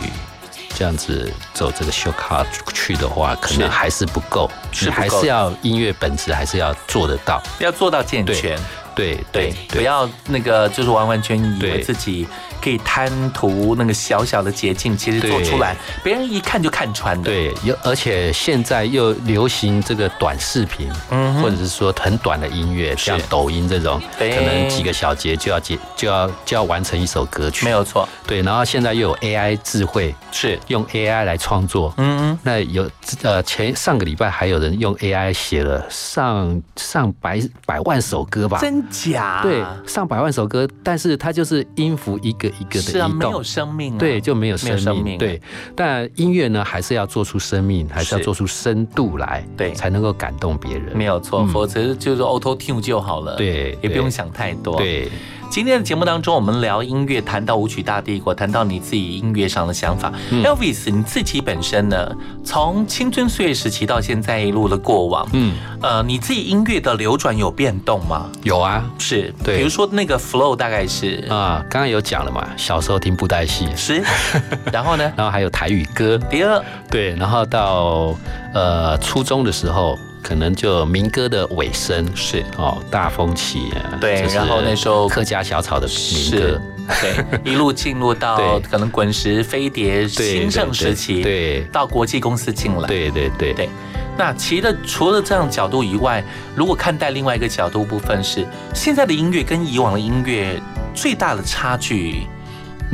[0.75, 8.59] 这样子走这个 shortcut 去的话，可能还是不够，是还是要音乐本质还是要做得到，要做到健全。
[8.95, 12.25] 对对，不要那个就是完完全以为自己
[12.65, 17.25] 可以贪图那个小小的捷径，其实做出来别人一看就看穿的。
[17.25, 28.09] 对，又而且现在又流行这个短视频，嗯或者是说很短的音乐，像抖音这种，可能几个小节就要结就要就要完成一首歌曲，没有错。
[28.27, 30.59] 对，然后现在又有 AI 智慧，是。
[30.69, 32.91] 用 AI 来创作，嗯嗯，那有
[33.23, 39.41] 呃前上个礼拜还有人用 AI 写了上上百百万首歌吧，真假？
[39.43, 44.79] 对，上百万首歌，但是它就是音符一个一个的是啊，移动，没有生命啊，对，就没有生命。
[44.79, 45.19] 生命啊。
[45.19, 45.41] 对，
[45.75, 49.73] 但音乐呢，还是要做出生命，还是要做出深度来，对。
[49.73, 50.97] 才能够感动别人。
[50.97, 51.49] 没有错，嗯。
[51.49, 54.77] 否则就是 Auto Tune 就好了，对也不用想太多。
[54.77, 55.09] 对，
[55.55, 60.13] 今天的节目当中，我们聊音乐，谈到舞曲大帝国，谈到你自己音乐上的想法。
[60.43, 62.11] Elvis，你自己本身呢，
[62.45, 68.29] 从青春岁月时期到现在一路的过往，嗯，呃，你自己音乐的流转有变动吗？
[68.43, 69.59] 有啊，是，对。
[69.59, 71.25] 比如说那个 flow 大概是？
[71.31, 74.03] 啊，刚刚有讲了嘛，小时候听布袋戏，是，
[74.73, 78.13] 然后呢，然后还有台语歌，第二，对，然后到
[78.53, 79.97] 呃初中的时候。
[80.25, 86.61] 可能就民歌的尾声是哦，大风起啊，对，然后那时候客家小草的民歌，
[87.03, 93.69] 对，一路进入到 可能滚石、飞碟对兴盛时期，对，到国际公司进来，对对对对。
[94.17, 100.59] 那其实除了这样角度以外，如果看待另外一个角度部分是，现在的音乐跟以往的音乐
[100.95, 102.27] 最大的差距。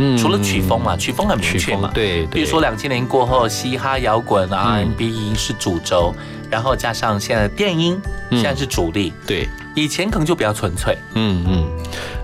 [0.03, 6.15] 嗯除了曲风嘛，曲风很明确嘛，对，比如说两千年过后，嘻哈、摇滚、啊 R&B 是主轴，
[6.51, 9.13] 然后加上现在的电音，现在是主力。
[9.27, 9.47] 对，
[9.77, 10.97] 以前可能就比较纯粹。
[11.15, 11.69] 嗯嗯，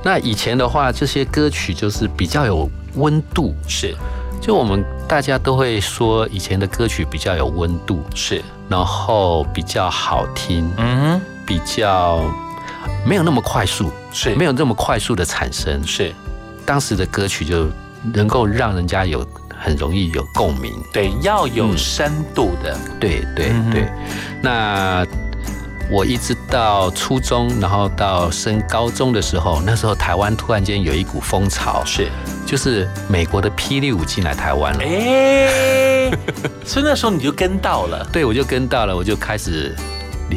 [0.02, 3.94] 那以前的话，这些歌曲就是比较有温度，是，
[4.40, 12.24] 就我们大家都会说以前的歌曲比较有温度，是，然后比较好听，嗯，比较
[13.04, 14.34] 没有那么快速，是。
[14.34, 16.14] 没有那么快速的产生，是。
[16.66, 17.70] 当时的歌曲就
[18.12, 19.24] 能够让人家有
[19.56, 23.88] 很容易有共鸣，对，要有深度的，对对对。
[24.42, 25.06] 那
[25.88, 32.10] 我一直到初中，然后到升高中的时候，那时候台湾突然间有一股风潮，是。
[32.44, 36.10] 就是美国的霹雳舞进来台湾了，哎，
[36.64, 39.74] 所以那时候你就跟到了，对，我就跟到了，我就开始。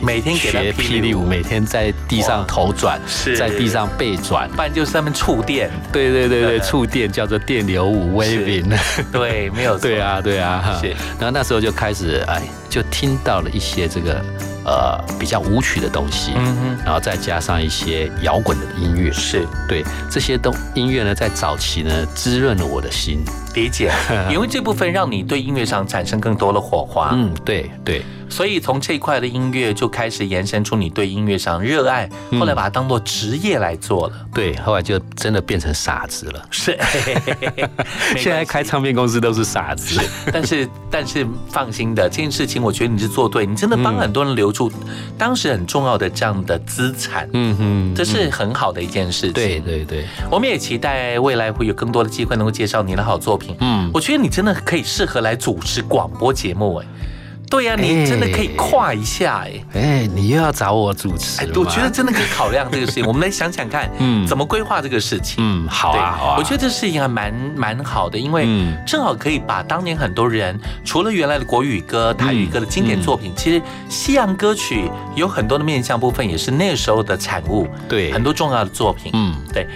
[0.01, 2.99] 每天给他学霹雳舞，每天在地上头转，
[3.37, 5.69] 在地上背转，不然就是他们触电。
[5.91, 8.77] 对对对对，触电叫做电流舞 waving。
[9.11, 9.81] 对，没有错。
[9.81, 10.77] 对啊对啊。
[10.81, 10.89] 是。
[11.19, 14.23] 然后那时候就开始哎，就听到了一些这个
[14.63, 19.11] 呃比较舞曲的东西，嗯哼，然后再加上一些摇滚的音乐。
[19.11, 23.23] 是对这些东音乐呢，在早期呢滋润了我的心。
[23.59, 23.91] 理解，
[24.31, 27.09] 因为这部分让你对音乐上产生更多的火花。
[27.13, 28.01] 嗯，对对。
[28.31, 32.07] 所以从这一块的音乐就开始延伸出你对音乐上热爱，
[32.39, 34.13] 后来把它当做职业来做了。
[34.31, 36.45] 对，后来就真的变成傻子了。
[36.51, 36.77] 是，
[38.15, 39.99] 现在开唱片公司都是傻子。
[40.31, 44.71] 但是但是放心的，这件事情我觉得你是做对，你真的帮很多人留住
[45.17, 47.27] 当时很重要的这样的资产。
[47.33, 49.33] 嗯哼，这是很好的一件事情。
[49.33, 53.48] 对对对，我们也期待未来会有更多的机会能够介绍你的好作品。
[53.59, 56.85] 嗯，我觉得你真的可以适合来主持广播节目哎。
[57.49, 59.81] 对呀、啊，你真的可以跨一下哎、欸！
[60.03, 61.49] 哎，你又要找我主持、欸？
[61.55, 63.03] 我觉得真的可以考量这个事情。
[63.09, 65.37] 我们来想想看，嗯，怎么规划这个事情？
[65.39, 66.35] 嗯，好啊，好啊。
[66.37, 68.45] 我觉得这事情还蛮蛮好的，因为
[68.85, 77.67] 正好可以把当年很多人除了原来的国语歌、台语歌的经典作品，嗯、其实西洋歌曲有很多的面向部分也是那时候的产物。
[77.87, 79.09] 对，很多重要的作品。
[79.15, 79.67] 嗯，对。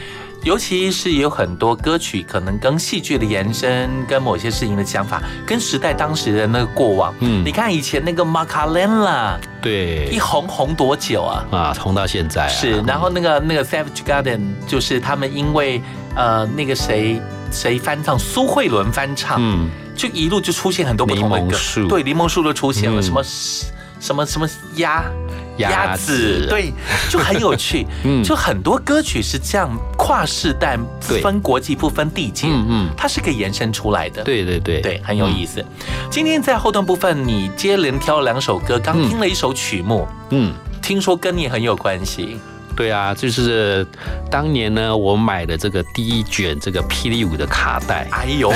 [0.43, 7.13] 尤其是有很多歌曲，可能跟戏剧的延伸，跟某些事情的想法，跟时代当时的那个过往。
[7.21, 11.45] 嗯，你看以前那个马卡莲啦，对，一红红多久啊？
[11.49, 12.49] 啊，红到现在、啊。
[12.49, 15.81] 是，然后那个那个 Savage Garden，就是他们因为
[16.15, 23.23] 呃那个谁谁翻唱，苏慧伦翻唱，嗯，就一路就出现很多不同的歌，对，柠檬树都出现了，嗯、什么
[24.01, 25.05] 什么什么鸭。
[25.57, 26.45] 鸭子。
[26.49, 26.73] 对，
[27.09, 30.77] 就很有趣， 嗯，就很多歌曲是这样跨世代，
[31.21, 34.81] 分国际不分地界，嗯嗯，它是可以延伸出来的，对对对。
[34.81, 35.61] 对，很有意思。
[35.61, 35.65] 嗯、
[36.09, 42.39] 今天在后段部分，你接连挑了两首歌，刚听了一首曲目，嗯，听说跟你很有关系。
[42.75, 43.85] 对啊，就是
[44.29, 48.51] 当年呢，我买的这个第一卷这个霹雳舞的卡带，哎呦，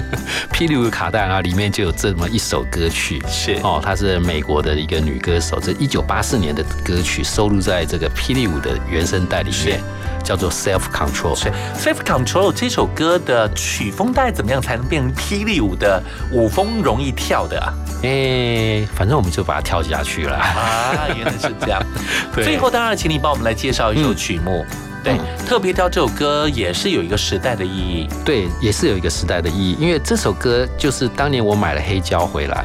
[0.52, 3.54] 霹雳舞卡带啊，里面就有这么一首歌曲，是。
[3.62, 9.80] 哦，她是美国的一个女歌手，这一九八四年的歌曲收录在这个霹雳舞的原声带里面，
[10.22, 11.34] 叫做 Self Control。
[11.34, 17.72] 是 Self Control 这首歌的曲风大概怎么样才能变成霹雳舞的舞风容易跳的啊？
[18.02, 21.06] 哎，反正我们就把它跳下去了啊！
[21.16, 21.80] 原来是这样。
[22.34, 24.64] 最后当然，请你帮我们来介绍一首曲目。
[24.68, 28.08] 嗯、对，嗯、特别挑这首歌也是有一个时代的意义。
[28.24, 32.64] 对，也是有一个时代的意义，因为这首歌就是当年我买了黑胶回来，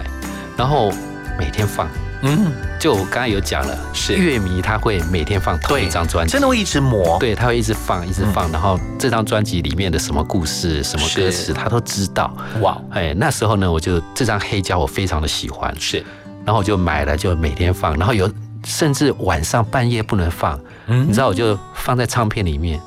[0.57, 0.91] 然后
[1.37, 1.87] 每天放。
[2.23, 7.17] 嗯，就我刚才有讲了，是乐迷他会每天放同一张专辑，真的会一直磨。
[7.19, 12.35] 对，他会一直放，一直放，嗯、然后这张专辑里面的什么故事、什么歌词，他都知道。
[12.61, 16.03] 哇，哎，那时候呢，我就这张黑胶我非常的喜欢，是，
[16.43, 18.29] 然后我就买了，就每天放，然后有
[18.65, 22.81] 甚至晚上半夜不能放，嗯，你知道，我就放在唱片里面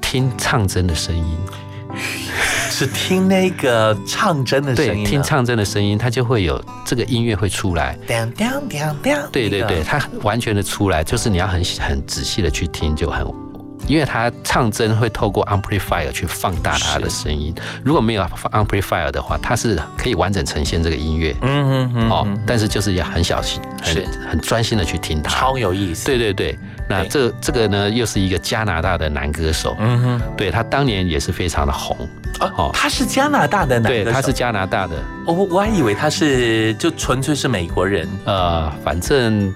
[0.00, 1.36] 听唱针的声音。
[2.72, 7.96] 是听那个唱针的声音，对，听唱针的声音，它就会有这个音乐会出来。
[9.30, 13.26] 对对对，它完全的出来，就是你要很很仔细的去听，就很
[13.86, 17.54] 因为它唱针会透过 amplifier 去放大它的声音，
[17.84, 18.22] 如果没有
[18.52, 21.34] amplifier 的话，它是可以完整呈现这个音乐。
[21.42, 26.06] 嗯嗯嗯哦，但是就是要很小心，很很专心的去听它，超有意思。
[26.06, 26.58] 对对对，
[26.88, 31.96] 那这这个呢，又是一个加拿大的男歌手，嗯哼，对他当年也是非常的红。
[32.40, 34.96] 哦，他是加拿大的男歌手，对，他是加拿大的。
[35.26, 38.08] 我，我还以为他是就纯粹是美国人。
[38.24, 39.52] 呃，反正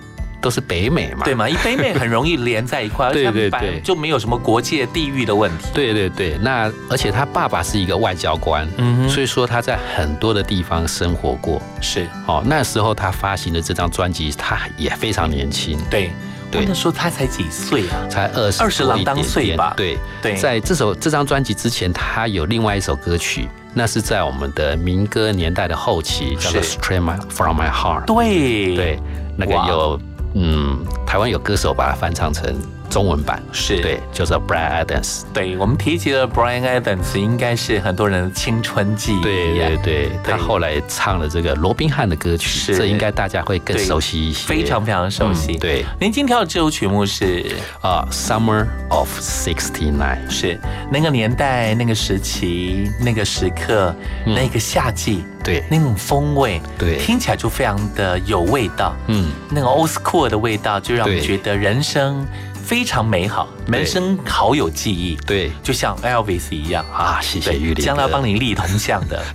[0.47, 1.49] 都是北美嘛，对嘛？
[1.49, 5.66] 因为北美很容易连在一块， 而且对就没有什么国界地域的问题。
[5.74, 11.61] 对对对，那而且他爸爸是一个外交官，嗯所以说他在很多的地方生活过。
[11.80, 12.07] 是。
[12.28, 16.12] 哦，那时候他发行的这张专辑，他也非常年轻，对，
[16.49, 16.64] 对。
[16.64, 18.07] 那时候他才几岁啊？
[18.09, 19.74] 才二十二十郎当岁吧？
[19.76, 19.99] 对。
[20.22, 28.05] 对，在这首这张专辑之前，他有另外一首歌曲，那是在我们的民歌年代的后期，叫做《Straight From My Heart》。
[28.05, 28.76] 对。
[28.76, 29.01] 对，
[29.36, 30.01] 那个有
[30.39, 32.55] 嗯，台湾有歌手把它翻唱成
[32.89, 33.80] 中文版，是。
[33.80, 35.22] 对，叫做 Brad Adams。
[35.32, 39.22] 对我们提及的 Brian Adams，应该是很多人的青春记忆。
[39.22, 42.76] 对对对，他后来唱了这个罗宾汉的歌曲，是。
[42.76, 45.53] 这应该大家会更熟悉一些，非常非常熟悉。
[45.55, 45.84] 嗯对。
[46.01, 47.45] 您今天的这首曲目是？
[47.80, 49.93] 啊，《Summer of '69》
[50.30, 50.59] 是。
[50.91, 55.64] 那个年代、那个时期、那个时刻、那个夏季，对。
[55.70, 56.99] 那种风味，对。
[56.99, 58.95] 听起来就非常的有味道。
[59.09, 61.26] 嗯，那个 old school 的味道，就让我们对。
[61.26, 62.26] 觉得人生
[62.67, 63.79] 非常美好，对。
[63.79, 65.17] 人生好有记忆。
[65.25, 69.23] 对，就像 Elvis 一样啊，谢谢对玉林将来帮你立铜像的。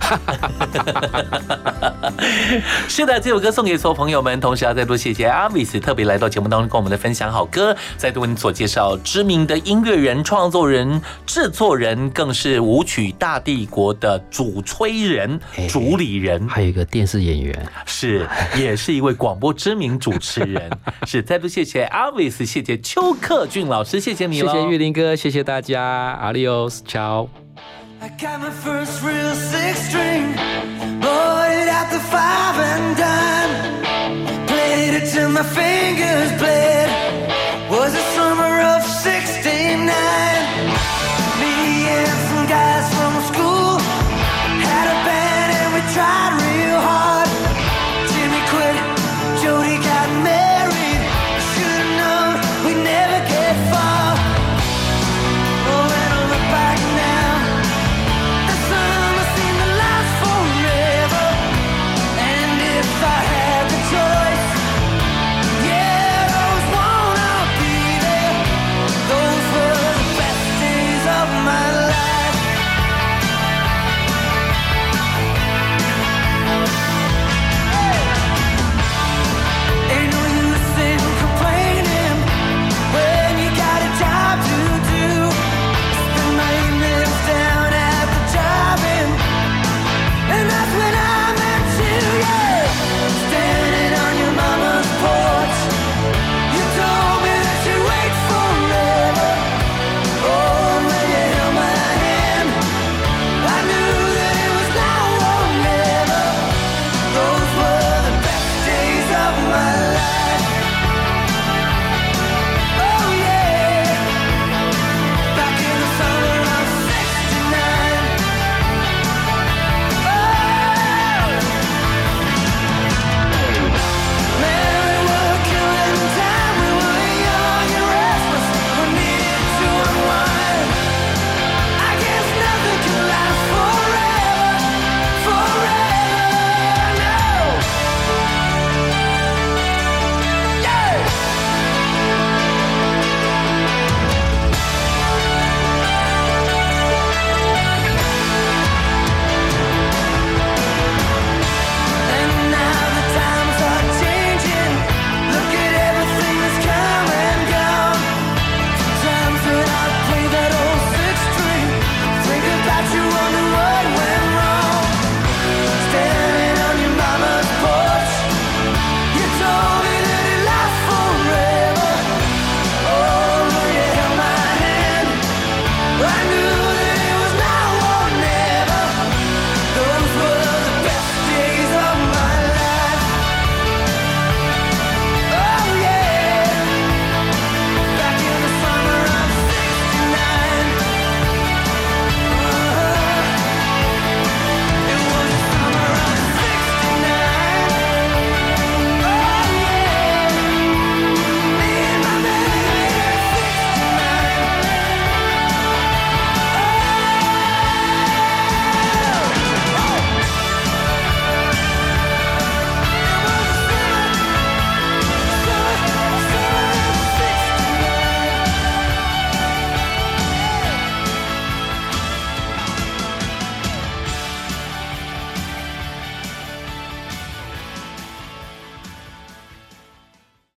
[2.86, 20.70] 是的，这首歌送给所有朋友们，同时要再度谢谢 Elvis 特别来到节目当中跟我们的分享好歌，再度为你所介绍知名的音乐人、创作人、制作人，更是舞曲大帝国的主吹人、主理人，还有一个电视演员，是也是一位广播知名主持人。
[21.06, 24.50] 是再度谢谢 Elvis，谢谢邱客俊老师，谢谢你哦！
[24.52, 25.80] 谢谢玉林哥，谢谢大家，
[26.20, 27.28] 阿利哦，Ciao。